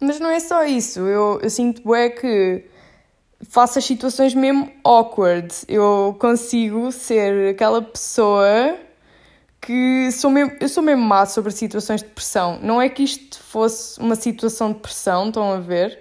Mas 0.00 0.18
não 0.18 0.30
é 0.30 0.40
só 0.40 0.64
isso. 0.64 1.00
Eu, 1.00 1.40
eu 1.42 1.50
sinto 1.50 1.94
é 1.94 2.08
que 2.08 2.64
faço 3.48 3.78
as 3.78 3.84
situações 3.84 4.34
mesmo 4.34 4.70
awkward. 4.82 5.54
Eu 5.68 6.16
consigo 6.18 6.90
ser 6.90 7.50
aquela 7.50 7.82
pessoa 7.82 8.78
que 9.60 10.10
sou 10.12 10.30
mesmo, 10.30 10.52
eu 10.60 10.68
sou 10.68 10.82
mesmo 10.82 11.02
má 11.02 11.24
sobre 11.24 11.50
situações 11.52 12.02
de 12.02 12.08
pressão. 12.08 12.58
Não 12.62 12.80
é 12.80 12.88
que 12.88 13.02
isto 13.02 13.38
fosse 13.42 13.98
uma 13.98 14.14
situação 14.14 14.72
de 14.72 14.78
pressão, 14.78 15.28
estão 15.28 15.52
a 15.52 15.58
ver? 15.58 16.00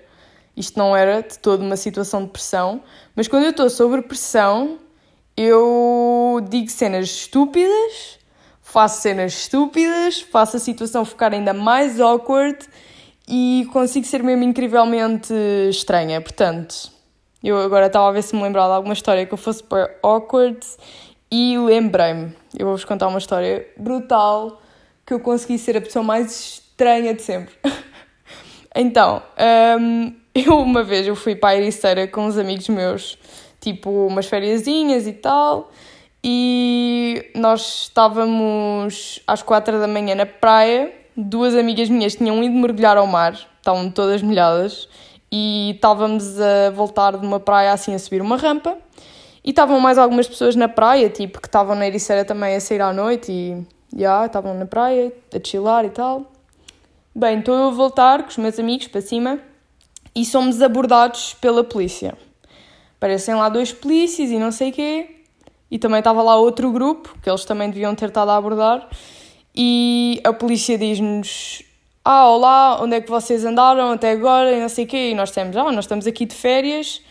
Isto 0.55 0.77
não 0.77 0.95
era 0.95 1.21
de 1.21 1.39
toda 1.39 1.63
uma 1.63 1.77
situação 1.77 2.25
de 2.25 2.29
pressão, 2.29 2.83
mas 3.15 3.27
quando 3.27 3.43
eu 3.43 3.51
estou 3.51 3.69
sobre 3.69 4.01
pressão, 4.01 4.77
eu 5.35 6.45
digo 6.49 6.69
cenas 6.69 7.07
estúpidas, 7.07 8.19
faço 8.61 9.01
cenas 9.01 9.33
estúpidas, 9.33 10.21
faço 10.21 10.57
a 10.57 10.59
situação 10.59 11.03
ficar 11.05 11.33
ainda 11.33 11.53
mais 11.53 11.99
awkward 11.99 12.59
e 13.27 13.67
consigo 13.71 14.05
ser 14.05 14.23
mesmo 14.23 14.43
incrivelmente 14.43 15.33
estranha. 15.69 16.21
Portanto, 16.21 16.91
eu 17.43 17.57
agora 17.57 17.87
estava 17.87 18.07
a 18.07 18.11
ver 18.11 18.21
se 18.21 18.35
me 18.35 18.41
lembrava 18.41 18.69
de 18.69 18.75
alguma 18.75 18.93
história 18.93 19.25
que 19.25 19.33
eu 19.33 19.37
fosse 19.37 19.59
super 19.59 19.97
awkward 20.01 20.59
e 21.31 21.57
lembrei-me, 21.57 22.31
eu 22.57 22.67
vou-vos 22.67 22.85
contar 22.85 23.07
uma 23.07 23.17
história 23.17 23.67
brutal 23.75 24.61
que 25.05 25.13
eu 25.13 25.19
consegui 25.19 25.57
ser 25.57 25.75
a 25.75 25.81
pessoa 25.81 26.03
mais 26.03 26.31
estranha 26.31 27.13
de 27.13 27.21
sempre. 27.21 27.53
então, 28.75 29.21
um, 29.79 30.13
eu 30.33 30.57
uma 30.59 30.83
vez 30.83 31.07
eu 31.07 31.15
fui 31.15 31.35
para 31.35 31.49
a 31.49 31.57
Ericeira 31.57 32.07
com 32.07 32.25
uns 32.25 32.37
amigos 32.37 32.69
meus, 32.69 33.17
tipo 33.63 33.89
umas 34.07 34.25
fériasinhas 34.25 35.07
e 35.07 35.13
tal, 35.13 35.71
e 36.23 37.31
nós 37.35 37.83
estávamos 37.83 39.21
às 39.25 39.41
quatro 39.41 39.79
da 39.79 39.87
manhã 39.87 40.15
na 40.15 40.25
praia, 40.25 40.93
duas 41.15 41.55
amigas 41.55 41.89
minhas 41.89 42.15
tinham 42.15 42.43
ido 42.43 42.55
mergulhar 42.55 42.97
ao 42.97 43.07
mar, 43.07 43.33
estavam 43.57 43.89
todas 43.89 44.21
molhadas, 44.21 44.89
e 45.31 45.71
estávamos 45.75 46.39
a 46.39 46.69
voltar 46.71 47.17
de 47.17 47.25
uma 47.25 47.39
praia 47.39 47.71
assim 47.71 47.95
a 47.95 47.99
subir 47.99 48.21
uma 48.21 48.35
rampa, 48.35 48.77
e 49.43 49.49
estavam 49.49 49.79
mais 49.79 49.97
algumas 49.97 50.27
pessoas 50.27 50.55
na 50.55 50.67
praia, 50.67 51.09
tipo, 51.09 51.39
que 51.39 51.47
estavam 51.47 51.75
na 51.75 51.87
Ericeira 51.87 52.23
também 52.25 52.55
a 52.55 52.59
sair 52.59 52.81
à 52.81 52.93
noite 52.93 53.31
e, 53.31 53.65
já, 53.97 54.25
estavam 54.25 54.53
na 54.53 54.65
praia 54.65 55.11
a 55.33 55.45
chilar 55.45 55.85
e 55.85 55.89
tal. 55.89 56.31
Bem, 57.15 57.39
estou 57.39 57.55
eu 57.55 57.67
a 57.67 57.71
voltar 57.71 58.23
com 58.23 58.29
os 58.29 58.37
meus 58.37 58.57
amigos 58.57 58.87
para 58.87 59.01
cima 59.01 59.39
e 60.15 60.23
somos 60.25 60.61
abordados 60.61 61.33
pela 61.35 61.63
polícia. 61.63 62.17
Parecem 63.03 63.35
lá 63.35 63.49
dois 63.49 63.73
polícias 63.73 64.31
e 64.31 64.39
não 64.39 64.49
sei 64.49 64.71
quê. 64.71 65.09
E 65.69 65.77
também 65.77 65.99
estava 65.99 66.23
lá 66.23 66.37
outro 66.37 66.71
grupo, 66.71 67.13
que 67.21 67.29
eles 67.29 67.43
também 67.43 67.69
deviam 67.69 67.93
ter 67.93 68.07
estado 68.07 68.31
a 68.31 68.37
abordar. 68.37 68.87
E 69.53 70.21
a 70.23 70.31
polícia 70.31 70.77
diz-nos: 70.77 71.63
Ah, 72.05 72.29
olá, 72.29 72.81
onde 72.81 72.95
é 72.95 73.01
que 73.01 73.09
vocês 73.09 73.43
andaram 73.43 73.91
até 73.91 74.11
agora? 74.11 74.53
E 74.53 74.61
não 74.61 74.69
sei 74.69 74.85
o 74.85 74.87
quê. 74.87 75.09
E 75.09 75.15
nós 75.15 75.31
temos: 75.31 75.57
Ah, 75.57 75.69
nós 75.69 75.83
estamos 75.83 76.07
aqui 76.07 76.25
de 76.25 76.33
férias 76.33 77.01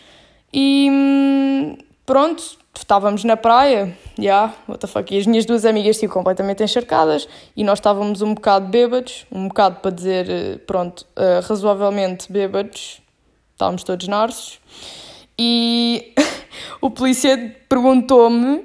e 0.51 0.89
hum, 0.91 1.77
pronto, 2.07 2.43
estávamos 2.75 3.23
na 3.25 3.37
praia, 3.37 3.95
já, 4.17 4.23
yeah, 4.23 4.55
what 4.67 4.81
the 4.81 4.87
fuck, 4.87 5.15
e 5.15 5.19
as 5.19 5.27
minhas 5.27 5.45
duas 5.45 5.67
amigas 5.67 5.97
estiveram 5.97 6.15
completamente 6.15 6.63
encharcadas 6.63 7.29
e 7.55 7.63
nós 7.63 7.81
estávamos 7.81 8.23
um 8.23 8.33
bocado 8.33 8.67
bêbados, 8.67 9.27
um 9.31 9.49
bocado 9.49 9.81
para 9.81 9.91
dizer, 9.91 10.31
eh, 10.31 10.57
pronto, 10.67 11.05
uh, 11.19 11.47
razoavelmente 11.47 12.33
bêbados, 12.33 13.03
estávamos 13.53 13.85
todos 13.85 14.09
narsos, 14.09 14.59
e 15.39 16.13
o 16.81 16.91
polícia 16.91 17.57
perguntou-me, 17.69 18.65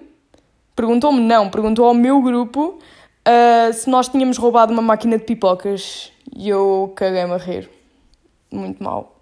perguntou-me 0.76 1.20
não, 1.20 1.50
perguntou 1.50 1.86
ao 1.86 1.94
meu 1.94 2.22
grupo 2.22 2.80
uh, 3.28 3.74
se 3.74 3.90
nós 3.90 4.10
tínhamos 4.10 4.38
roubado 4.38 4.74
uma 4.74 4.82
máquina 4.82 5.18
de 5.18 5.24
pipocas 5.24 6.12
e 6.36 6.50
eu 6.50 6.94
caguei-me 6.96 7.34
a 7.34 7.38
rir, 7.38 7.70
muito 8.52 8.84
mal. 8.84 9.16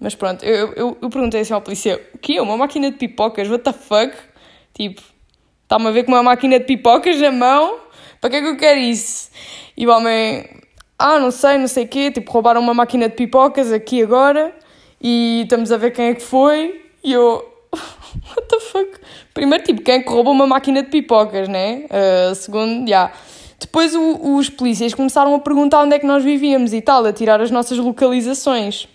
Mas 0.00 0.14
pronto, 0.14 0.44
eu, 0.44 0.72
eu, 0.72 0.98
eu 1.00 1.10
perguntei 1.10 1.40
assim 1.40 1.54
ao 1.54 1.60
polícia: 1.60 2.00
o 2.14 2.18
que 2.18 2.36
é? 2.36 2.42
Uma 2.42 2.56
máquina 2.56 2.90
de 2.90 2.96
pipocas? 2.96 3.48
What 3.48 3.62
the 3.62 3.72
fuck? 3.72 4.12
Tipo, 4.74 5.00
está-me 5.62 5.86
a 5.86 5.90
ver 5.92 6.04
com 6.04 6.12
uma 6.12 6.22
máquina 6.22 6.58
de 6.58 6.64
pipocas 6.64 7.20
na 7.20 7.30
mão? 7.30 7.78
Para 8.20 8.30
que 8.30 8.36
é 8.36 8.40
que 8.40 8.48
eu 8.48 8.56
quero 8.56 8.80
isso? 8.80 9.30
E 9.76 9.86
o 9.86 9.90
homem: 9.90 10.44
ah, 10.98 11.20
não 11.20 11.30
sei, 11.30 11.56
não 11.56 11.68
sei 11.68 11.84
o 11.84 11.88
quê. 11.88 12.10
Tipo, 12.10 12.32
roubaram 12.32 12.60
uma 12.60 12.74
máquina 12.74 13.08
de 13.08 13.14
pipocas 13.14 13.70
aqui 13.70 14.02
agora 14.02 14.52
e 15.02 15.42
estamos 15.42 15.72
a 15.72 15.76
ver 15.76 15.90
quem 15.90 16.06
é 16.06 16.14
que 16.14 16.22
foi. 16.22 16.80
E 17.02 17.12
eu: 17.12 17.44
what 17.74 18.48
the 18.48 18.60
fuck? 18.60 19.00
Primeiro, 19.34 19.64
tipo, 19.64 19.82
quem 19.82 19.96
é 19.96 20.00
que 20.00 20.08
roubou 20.08 20.32
uma 20.32 20.46
máquina 20.46 20.82
de 20.82 20.88
pipocas, 20.88 21.48
né? 21.48 21.86
Uh, 21.86 22.34
segundo, 22.34 22.88
já. 22.88 23.06
Yeah. 23.06 23.12
Depois 23.58 23.94
o, 23.94 24.36
os 24.36 24.48
polícias 24.48 24.92
começaram 24.92 25.34
a 25.34 25.38
perguntar 25.38 25.82
onde 25.82 25.94
é 25.94 25.98
que 25.98 26.06
nós 26.06 26.22
vivíamos 26.24 26.72
e 26.72 26.80
tal, 26.80 27.04
a 27.04 27.12
tirar 27.12 27.40
as 27.40 27.50
nossas 27.50 27.78
localizações. 27.78 28.88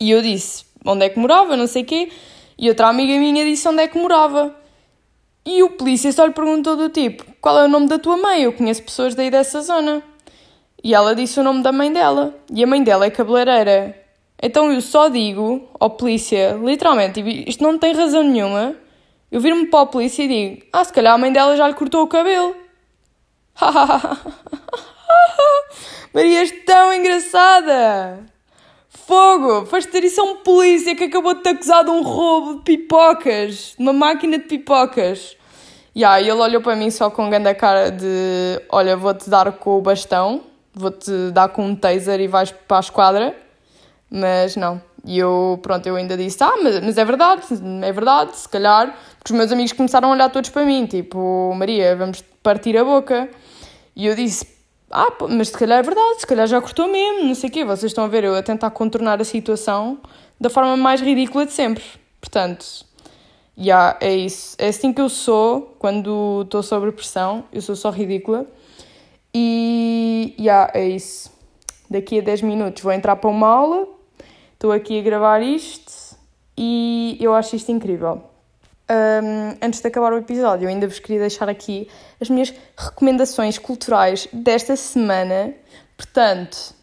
E 0.00 0.10
eu 0.10 0.22
disse 0.22 0.64
onde 0.84 1.04
é 1.04 1.08
que 1.08 1.18
morava, 1.18 1.56
não 1.56 1.66
sei 1.66 1.82
o 1.82 1.84
quê, 1.84 2.10
e 2.58 2.68
outra 2.68 2.88
amiga 2.88 3.12
minha 3.18 3.44
disse 3.44 3.68
onde 3.68 3.82
é 3.82 3.88
que 3.88 3.98
morava. 3.98 4.54
E 5.44 5.62
o 5.62 5.70
polícia 5.70 6.10
só 6.12 6.24
lhe 6.24 6.32
perguntou 6.32 6.76
do 6.76 6.88
tipo, 6.88 7.24
qual 7.40 7.58
é 7.58 7.64
o 7.64 7.68
nome 7.68 7.86
da 7.86 7.98
tua 7.98 8.16
mãe? 8.16 8.42
Eu 8.42 8.52
conheço 8.54 8.82
pessoas 8.82 9.14
daí 9.14 9.30
dessa 9.30 9.60
zona. 9.60 10.02
E 10.82 10.94
ela 10.94 11.14
disse 11.14 11.38
o 11.38 11.42
nome 11.42 11.62
da 11.62 11.70
mãe 11.70 11.92
dela. 11.92 12.34
E 12.52 12.64
a 12.64 12.66
mãe 12.66 12.82
dela 12.82 13.04
é 13.04 13.10
cabeleireira. 13.10 14.03
Então 14.46 14.70
eu 14.70 14.82
só 14.82 15.08
digo 15.08 15.66
ao 15.80 15.88
polícia, 15.88 16.52
literalmente, 16.62 17.18
isto 17.48 17.64
não 17.64 17.78
tem 17.78 17.94
razão 17.94 18.22
nenhuma. 18.22 18.76
Eu 19.32 19.40
viro-me 19.40 19.68
para 19.68 19.80
a 19.80 19.86
polícia 19.86 20.22
e 20.22 20.28
digo, 20.28 20.66
ah, 20.70 20.84
se 20.84 20.92
calhar 20.92 21.14
a 21.14 21.18
mãe 21.18 21.32
dela 21.32 21.56
já 21.56 21.66
lhe 21.66 21.72
cortou 21.72 22.02
o 22.02 22.06
cabelo. 22.06 22.54
Maria, 26.12 26.40
és 26.40 26.52
tão 26.66 26.92
engraçada! 26.92 28.22
Fogo! 28.90 29.64
Foste 29.64 29.90
ter 29.90 30.04
isso 30.04 30.20
a 30.20 30.24
um 30.24 30.36
polícia 30.36 30.94
que 30.94 31.04
acabou 31.04 31.32
de 31.32 31.40
te 31.40 31.48
acusar 31.48 31.82
de 31.82 31.90
um 31.90 32.02
roubo 32.02 32.56
de 32.56 32.64
pipocas, 32.64 33.74
de 33.78 33.82
uma 33.82 33.94
máquina 33.94 34.36
de 34.36 34.44
pipocas. 34.44 35.38
Yeah, 35.96 36.20
e 36.20 36.28
ele 36.28 36.38
olhou 36.38 36.60
para 36.60 36.76
mim 36.76 36.90
só 36.90 37.08
com 37.08 37.30
grande 37.30 37.54
cara 37.54 37.90
de: 37.90 38.60
Olha, 38.68 38.94
vou-te 38.94 39.30
dar 39.30 39.50
com 39.52 39.78
o 39.78 39.80
bastão, 39.80 40.42
vou-te 40.74 41.30
dar 41.32 41.48
com 41.48 41.64
um 41.64 41.74
taser 41.74 42.20
e 42.20 42.26
vais 42.26 42.52
para 42.52 42.76
a 42.76 42.80
esquadra. 42.80 43.43
Mas 44.14 44.54
não. 44.54 44.80
E 45.04 45.18
eu, 45.18 45.58
pronto, 45.60 45.84
eu 45.88 45.96
ainda 45.96 46.16
disse: 46.16 46.42
Ah, 46.42 46.54
mas, 46.62 46.80
mas 46.80 46.96
é 46.96 47.04
verdade, 47.04 47.42
é 47.82 47.92
verdade, 47.92 48.36
se 48.36 48.48
calhar. 48.48 48.96
Porque 49.18 49.32
os 49.32 49.36
meus 49.36 49.50
amigos 49.50 49.72
começaram 49.72 50.08
a 50.10 50.12
olhar 50.12 50.30
todos 50.30 50.50
para 50.50 50.64
mim, 50.64 50.86
tipo: 50.86 51.52
Maria, 51.56 51.96
vamos 51.96 52.22
partir 52.40 52.76
a 52.78 52.84
boca. 52.84 53.28
E 53.96 54.06
eu 54.06 54.14
disse: 54.14 54.46
ah, 54.88 55.12
mas 55.28 55.48
se 55.48 55.58
calhar 55.58 55.80
é 55.80 55.82
verdade, 55.82 56.20
se 56.20 56.26
calhar 56.26 56.46
já 56.46 56.60
cortou 56.60 56.86
mesmo, 56.86 57.26
não 57.26 57.34
sei 57.34 57.50
o 57.50 57.52
quê. 57.52 57.64
Vocês 57.64 57.90
estão 57.90 58.04
a 58.04 58.08
ver 58.08 58.22
eu 58.22 58.36
a 58.36 58.42
tentar 58.42 58.70
contornar 58.70 59.20
a 59.20 59.24
situação 59.24 59.98
da 60.40 60.48
forma 60.48 60.76
mais 60.76 61.00
ridícula 61.00 61.44
de 61.44 61.52
sempre. 61.52 61.82
Portanto, 62.20 62.64
já, 63.56 63.64
yeah, 63.64 63.98
é 64.00 64.14
isso. 64.14 64.54
É 64.56 64.68
assim 64.68 64.92
que 64.92 65.00
eu 65.00 65.08
sou 65.08 65.74
quando 65.80 66.42
estou 66.42 66.62
sob 66.62 66.92
pressão. 66.92 67.44
Eu 67.52 67.60
sou 67.60 67.74
só 67.74 67.90
ridícula. 67.90 68.46
E, 69.34 70.34
já, 70.38 70.44
yeah, 70.44 70.72
é 70.74 70.88
isso. 70.88 71.32
Daqui 71.90 72.20
a 72.20 72.22
10 72.22 72.42
minutos 72.42 72.80
vou 72.80 72.92
entrar 72.92 73.16
para 73.16 73.28
uma 73.28 73.48
aula. 73.48 73.93
Estou 74.64 74.72
aqui 74.72 74.98
a 74.98 75.02
gravar 75.02 75.42
isto 75.42 76.16
e 76.56 77.18
eu 77.20 77.34
acho 77.34 77.54
isto 77.54 77.70
incrível. 77.70 78.24
Um, 78.90 79.58
antes 79.60 79.82
de 79.82 79.86
acabar 79.86 80.10
o 80.14 80.16
episódio, 80.16 80.64
eu 80.64 80.70
ainda 80.70 80.88
vos 80.88 80.98
queria 80.98 81.20
deixar 81.20 81.50
aqui 81.50 81.86
as 82.18 82.30
minhas 82.30 82.50
recomendações 82.74 83.58
culturais 83.58 84.26
desta 84.32 84.74
semana. 84.74 85.52
Portanto, 85.98 86.74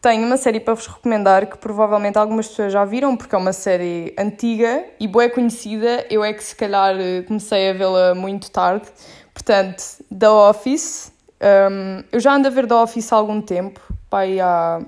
tenho 0.00 0.26
uma 0.26 0.36
série 0.36 0.58
para 0.58 0.74
vos 0.74 0.88
recomendar 0.88 1.46
que 1.46 1.56
provavelmente 1.58 2.18
algumas 2.18 2.48
pessoas 2.48 2.72
já 2.72 2.84
viram, 2.84 3.16
porque 3.16 3.36
é 3.36 3.38
uma 3.38 3.52
série 3.52 4.12
antiga 4.18 4.84
e 4.98 5.06
boa 5.06 5.30
conhecida. 5.30 6.04
Eu 6.10 6.24
é 6.24 6.32
que 6.32 6.42
se 6.42 6.56
calhar 6.56 6.96
comecei 7.28 7.70
a 7.70 7.72
vê-la 7.72 8.16
muito 8.16 8.50
tarde. 8.50 8.88
Portanto, 9.32 9.80
The 10.12 10.28
Office. 10.28 11.12
Um, 11.40 12.02
eu 12.10 12.18
já 12.18 12.34
ando 12.34 12.48
a 12.48 12.50
ver 12.50 12.66
The 12.66 12.74
Office 12.74 13.12
há 13.12 13.16
algum 13.16 13.40
tempo, 13.40 13.80
pai, 14.10 14.40
há 14.40 14.80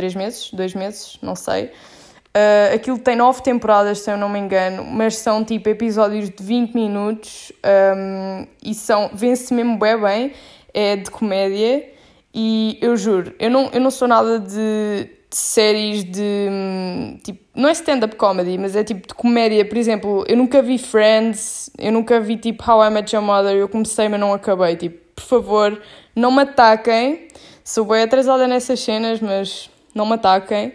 três 0.00 0.14
meses, 0.14 0.50
dois 0.50 0.74
meses, 0.74 1.18
não 1.20 1.36
sei. 1.36 1.64
Uh, 1.64 2.74
aquilo 2.74 2.98
tem 2.98 3.16
nove 3.16 3.42
temporadas, 3.42 3.98
se 3.98 4.10
eu 4.10 4.16
não 4.16 4.28
me 4.28 4.38
engano, 4.38 4.82
mas 4.84 5.16
são 5.16 5.44
tipo 5.44 5.68
episódios 5.68 6.30
de 6.30 6.42
20 6.42 6.72
minutos 6.74 7.52
um, 7.96 8.46
e 8.64 8.72
são. 8.72 9.10
vê-se 9.12 9.52
mesmo 9.52 9.78
bem 9.78 10.00
bem, 10.00 10.32
é 10.72 10.96
de 10.96 11.10
comédia 11.10 11.84
e 12.32 12.78
eu 12.80 12.96
juro, 12.96 13.34
eu 13.38 13.50
não, 13.50 13.68
eu 13.72 13.80
não 13.80 13.90
sou 13.90 14.06
nada 14.06 14.38
de, 14.38 15.10
de 15.28 15.36
séries 15.36 16.04
de. 16.04 17.18
tipo, 17.24 17.44
não 17.54 17.68
é 17.68 17.72
stand-up 17.72 18.16
comedy, 18.16 18.56
mas 18.56 18.74
é 18.74 18.84
tipo 18.84 19.06
de 19.06 19.14
comédia. 19.14 19.64
Por 19.64 19.76
exemplo, 19.76 20.24
eu 20.26 20.36
nunca 20.36 20.62
vi 20.62 20.78
Friends, 20.78 21.68
eu 21.76 21.92
nunca 21.92 22.20
vi 22.20 22.36
tipo 22.36 22.64
How 22.70 22.84
I 22.84 22.90
Met 22.90 23.14
Your 23.14 23.24
Mother, 23.24 23.56
eu 23.56 23.68
comecei, 23.68 24.08
mas 24.08 24.20
não 24.20 24.32
acabei. 24.32 24.76
Tipo, 24.76 24.98
por 25.16 25.24
favor, 25.24 25.82
não 26.14 26.30
me 26.30 26.42
ataquem. 26.42 27.28
Sou 27.64 27.84
bem 27.84 28.02
atrasada 28.02 28.46
nessas 28.48 28.80
cenas, 28.80 29.20
mas 29.20 29.68
não 29.94 30.06
me 30.06 30.14
ataquem. 30.14 30.72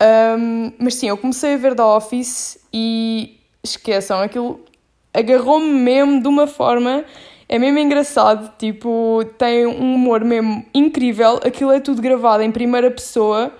Um, 0.00 0.72
mas 0.78 0.94
sim, 0.94 1.08
eu 1.08 1.16
comecei 1.16 1.54
a 1.54 1.56
ver 1.56 1.74
The 1.74 1.82
Office 1.82 2.58
e 2.72 3.40
esqueçam, 3.62 4.20
aquilo 4.20 4.60
agarrou-me 5.12 5.68
mesmo 5.68 6.22
de 6.22 6.28
uma 6.28 6.46
forma. 6.46 7.04
É 7.48 7.58
mesmo 7.58 7.78
engraçado, 7.78 8.52
tipo, 8.58 9.24
tem 9.38 9.66
um 9.66 9.94
humor 9.94 10.22
mesmo 10.22 10.64
incrível. 10.74 11.40
Aquilo 11.44 11.72
é 11.72 11.80
tudo 11.80 12.02
gravado 12.02 12.42
em 12.42 12.52
primeira 12.52 12.90
pessoa, 12.90 13.52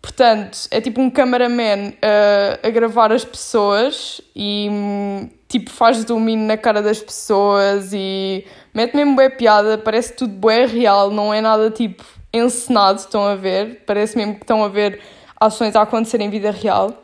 portanto, 0.00 0.66
é 0.70 0.80
tipo 0.80 1.00
um 1.00 1.10
cameraman 1.10 1.90
uh, 1.90 2.66
a 2.66 2.70
gravar 2.70 3.12
as 3.12 3.24
pessoas 3.24 4.20
e 4.34 4.68
tipo 5.48 5.70
faz 5.70 6.04
domínio 6.04 6.46
na 6.46 6.56
cara 6.56 6.82
das 6.82 6.98
pessoas 6.98 7.92
e 7.92 8.44
mete 8.74 8.96
mesmo 8.96 9.14
boa 9.14 9.30
piada. 9.30 9.78
Parece 9.78 10.14
tudo 10.14 10.32
bem 10.32 10.66
real, 10.66 11.10
não 11.10 11.32
é 11.32 11.40
nada 11.40 11.70
tipo 11.70 12.04
encenado. 12.32 12.98
Estão 12.98 13.24
a 13.24 13.34
ver, 13.34 13.82
parece 13.86 14.16
mesmo 14.16 14.34
que 14.34 14.42
estão 14.42 14.64
a 14.64 14.68
ver 14.68 15.00
ações 15.40 15.76
a 15.76 15.82
acontecer 15.82 16.20
em 16.20 16.30
vida 16.30 16.50
real. 16.50 17.02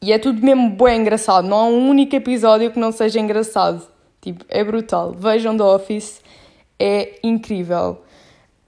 E 0.00 0.12
é 0.12 0.18
tudo 0.18 0.44
mesmo 0.44 0.70
bem 0.70 1.00
engraçado. 1.00 1.46
Não 1.46 1.56
há 1.56 1.64
um 1.64 1.88
único 1.88 2.14
episódio 2.14 2.70
que 2.70 2.78
não 2.78 2.92
seja 2.92 3.18
engraçado. 3.18 3.86
Tipo, 4.20 4.44
é 4.48 4.62
brutal. 4.62 5.12
Vejam 5.12 5.56
The 5.56 5.64
Office, 5.64 6.20
é 6.78 7.18
incrível. 7.22 8.02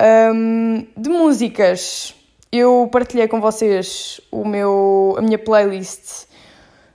Um, 0.02 0.86
de 0.96 1.10
músicas, 1.10 2.14
eu 2.50 2.88
partilhei 2.90 3.28
com 3.28 3.40
vocês 3.40 4.20
o 4.30 4.44
meu, 4.44 5.14
a 5.18 5.22
minha 5.22 5.38
playlist 5.38 6.26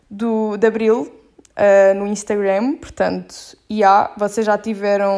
do, 0.09 0.57
de 0.57 0.67
Abril 0.67 1.01
uh, 1.01 1.93
no 1.95 2.07
Instagram, 2.07 2.75
portanto, 2.77 3.57
e 3.69 3.83
há, 3.83 4.11
vocês 4.17 4.45
já 4.45 4.57
tiveram 4.57 5.13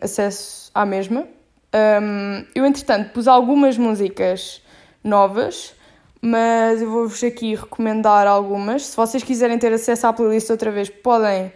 acesso 0.00 0.70
à 0.74 0.84
mesma. 0.84 1.26
Um, 1.74 2.44
eu, 2.54 2.64
entretanto, 2.64 3.12
pus 3.12 3.28
algumas 3.28 3.76
músicas 3.76 4.62
novas 5.02 5.76
mas 6.20 6.82
eu 6.82 6.90
vou-vos 6.90 7.22
aqui 7.22 7.54
recomendar 7.54 8.26
algumas. 8.26 8.86
Se 8.86 8.96
vocês 8.96 9.22
quiserem 9.22 9.58
ter 9.58 9.72
acesso 9.72 10.06
à 10.06 10.12
playlist 10.12 10.50
outra 10.50 10.70
vez, 10.70 10.90
podem 10.90 11.52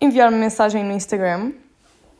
enviar-me 0.00 0.36
mensagem 0.36 0.84
no 0.84 0.92
Instagram. 0.92 1.52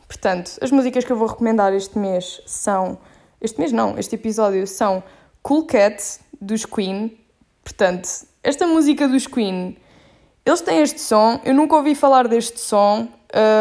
Portanto, 0.06 0.58
as 0.60 0.70
músicas 0.70 1.04
que 1.04 1.12
eu 1.12 1.16
vou 1.16 1.26
recomendar 1.26 1.72
este 1.72 1.98
mês 1.98 2.40
são. 2.46 2.98
Este 3.40 3.58
mês 3.58 3.72
não, 3.72 3.98
este 3.98 4.16
episódio 4.16 4.66
são 4.66 5.02
Cool 5.42 5.64
Cat, 5.66 6.02
dos 6.40 6.64
Queen. 6.66 7.16
Portanto, 7.62 8.08
esta 8.42 8.66
música 8.66 9.06
dos 9.06 9.26
Queen, 9.26 9.76
eles 10.48 10.62
têm 10.62 10.80
este 10.80 11.00
som, 11.02 11.38
eu 11.44 11.52
nunca 11.52 11.76
ouvi 11.76 11.94
falar 11.94 12.26
deste 12.26 12.58
som. 12.58 13.06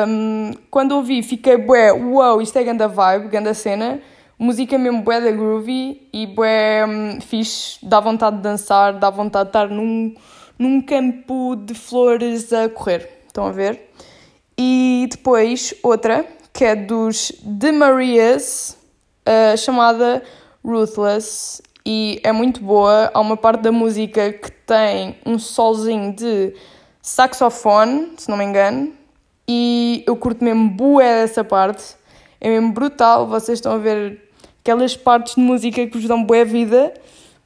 Um, 0.07 0.53
quando 0.71 0.93
ouvi, 0.93 1.21
fiquei 1.21 1.57
bué, 1.57 1.91
wow, 1.91 2.41
isto 2.41 2.57
é 2.57 2.63
ganda 2.63 2.87
vibe, 2.87 3.27
ganda 3.27 3.53
cena. 3.53 3.99
Música 4.39 4.77
mesmo 4.77 5.01
bué 5.01 5.19
da 5.19 5.29
groovy 5.31 6.07
e 6.13 6.25
bué 6.25 6.85
um, 6.85 7.19
fixe, 7.19 7.77
dá 7.83 7.99
vontade 7.99 8.37
de 8.37 8.43
dançar, 8.43 8.93
dá 8.93 9.09
vontade 9.09 9.45
de 9.45 9.49
estar 9.49 9.67
num, 9.67 10.15
num 10.57 10.81
campo 10.81 11.57
de 11.57 11.73
flores 11.73 12.53
a 12.53 12.69
correr, 12.69 13.23
estão 13.27 13.47
a 13.47 13.51
ver? 13.51 13.89
E 14.57 15.09
depois 15.11 15.73
outra, 15.83 16.25
que 16.53 16.63
é 16.63 16.73
dos 16.73 17.33
The 17.59 17.73
Marias, 17.73 18.77
uh, 19.27 19.57
chamada 19.57 20.23
Ruthless, 20.63 21.61
e 21.85 22.21
é 22.23 22.31
muito 22.31 22.61
boa, 22.61 23.11
há 23.13 23.19
uma 23.19 23.35
parte 23.35 23.61
da 23.61 23.73
música 23.73 24.31
que 24.31 24.51
tem 24.51 25.17
um 25.25 25.37
solzinho 25.37 26.13
de 26.13 26.53
saxofone, 27.07 28.15
se 28.17 28.29
não 28.29 28.35
me 28.35 28.43
engano, 28.43 28.91
e 29.47 30.03
eu 30.05 30.17
curto 30.17 30.43
mesmo 30.43 30.69
bué 30.69 31.21
dessa 31.21 31.41
parte, 31.41 31.95
é 32.41 32.49
mesmo 32.49 32.73
brutal, 32.73 33.25
vocês 33.25 33.59
estão 33.59 33.71
a 33.71 33.77
ver 33.77 34.29
aquelas 34.59 34.97
partes 34.97 35.35
de 35.35 35.41
música 35.41 35.87
que 35.87 35.97
vos 35.97 36.05
dão 36.05 36.21
boa 36.21 36.43
vida, 36.43 36.93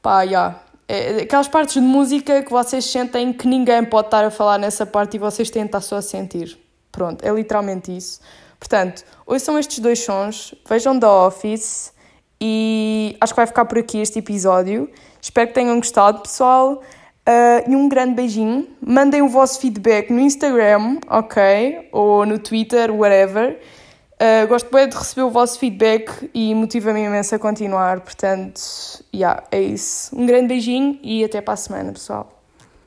pá, 0.02 0.26
já. 0.26 0.30
Yeah. 0.30 0.62
É, 0.88 1.22
aquelas 1.22 1.48
partes 1.48 1.76
de 1.76 1.80
música 1.80 2.42
que 2.42 2.50
vocês 2.52 2.84
sentem 2.86 3.32
que 3.32 3.48
ninguém 3.48 3.86
pode 3.86 4.08
estar 4.08 4.26
a 4.26 4.32
falar 4.32 4.58
nessa 4.58 4.84
parte 4.84 5.16
e 5.16 5.20
vocês 5.20 5.52
têm 5.52 5.62
de 5.62 5.68
estar 5.68 5.82
só 5.82 5.98
a 5.98 6.02
sentir. 6.02 6.60
Pronto, 6.92 7.24
é 7.24 7.32
literalmente 7.32 7.96
isso. 7.96 8.20
Portanto, 8.60 9.06
hoje 9.28 9.46
são 9.46 9.60
estes 9.60 9.78
dois 9.78 10.00
sons, 10.00 10.56
vejam 10.68 11.00
The 11.00 11.08
Office 11.08 11.94
e 12.42 13.16
acho 13.22 13.32
que 13.32 13.38
vai 13.38 13.46
ficar 13.46 13.66
por 13.66 13.78
aqui 13.78 14.00
este 14.00 14.18
episódio. 14.18 14.90
Espero 15.22 15.50
que 15.50 15.54
tenham 15.54 15.78
gostado, 15.78 16.22
pessoal. 16.22 16.82
Uh, 17.28 17.70
e 17.70 17.76
um 17.76 17.88
grande 17.88 18.16
beijinho. 18.16 18.68
Mandem 18.82 19.22
o 19.22 19.30
vosso 19.30 19.60
feedback 19.60 20.12
no 20.12 20.20
Instagram, 20.20 21.00
ok? 21.08 21.90
Ou 21.92 22.26
no 22.26 22.40
Twitter, 22.40 22.92
whatever. 22.92 23.60
Uh, 24.16 24.48
gosto 24.48 24.72
bem 24.72 24.88
de 24.88 24.96
receber 24.96 25.24
o 25.24 25.30
vosso 25.30 25.58
feedback 25.58 26.30
e 26.34 26.54
motiva-me 26.54 27.04
imenso 27.04 27.36
a 27.36 27.40
continuar. 27.40 28.02
Portanto, 28.02 28.62
yeah, 29.14 29.44
é 29.52 29.62
isso. 29.62 30.16
Um 30.16 30.26
grande 30.26 30.48
beijinho 30.48 31.00
e 31.04 31.24
até 31.24 31.42
para 31.42 31.54
a 31.54 31.58
semana, 31.58 31.92
pessoal. 31.92 32.41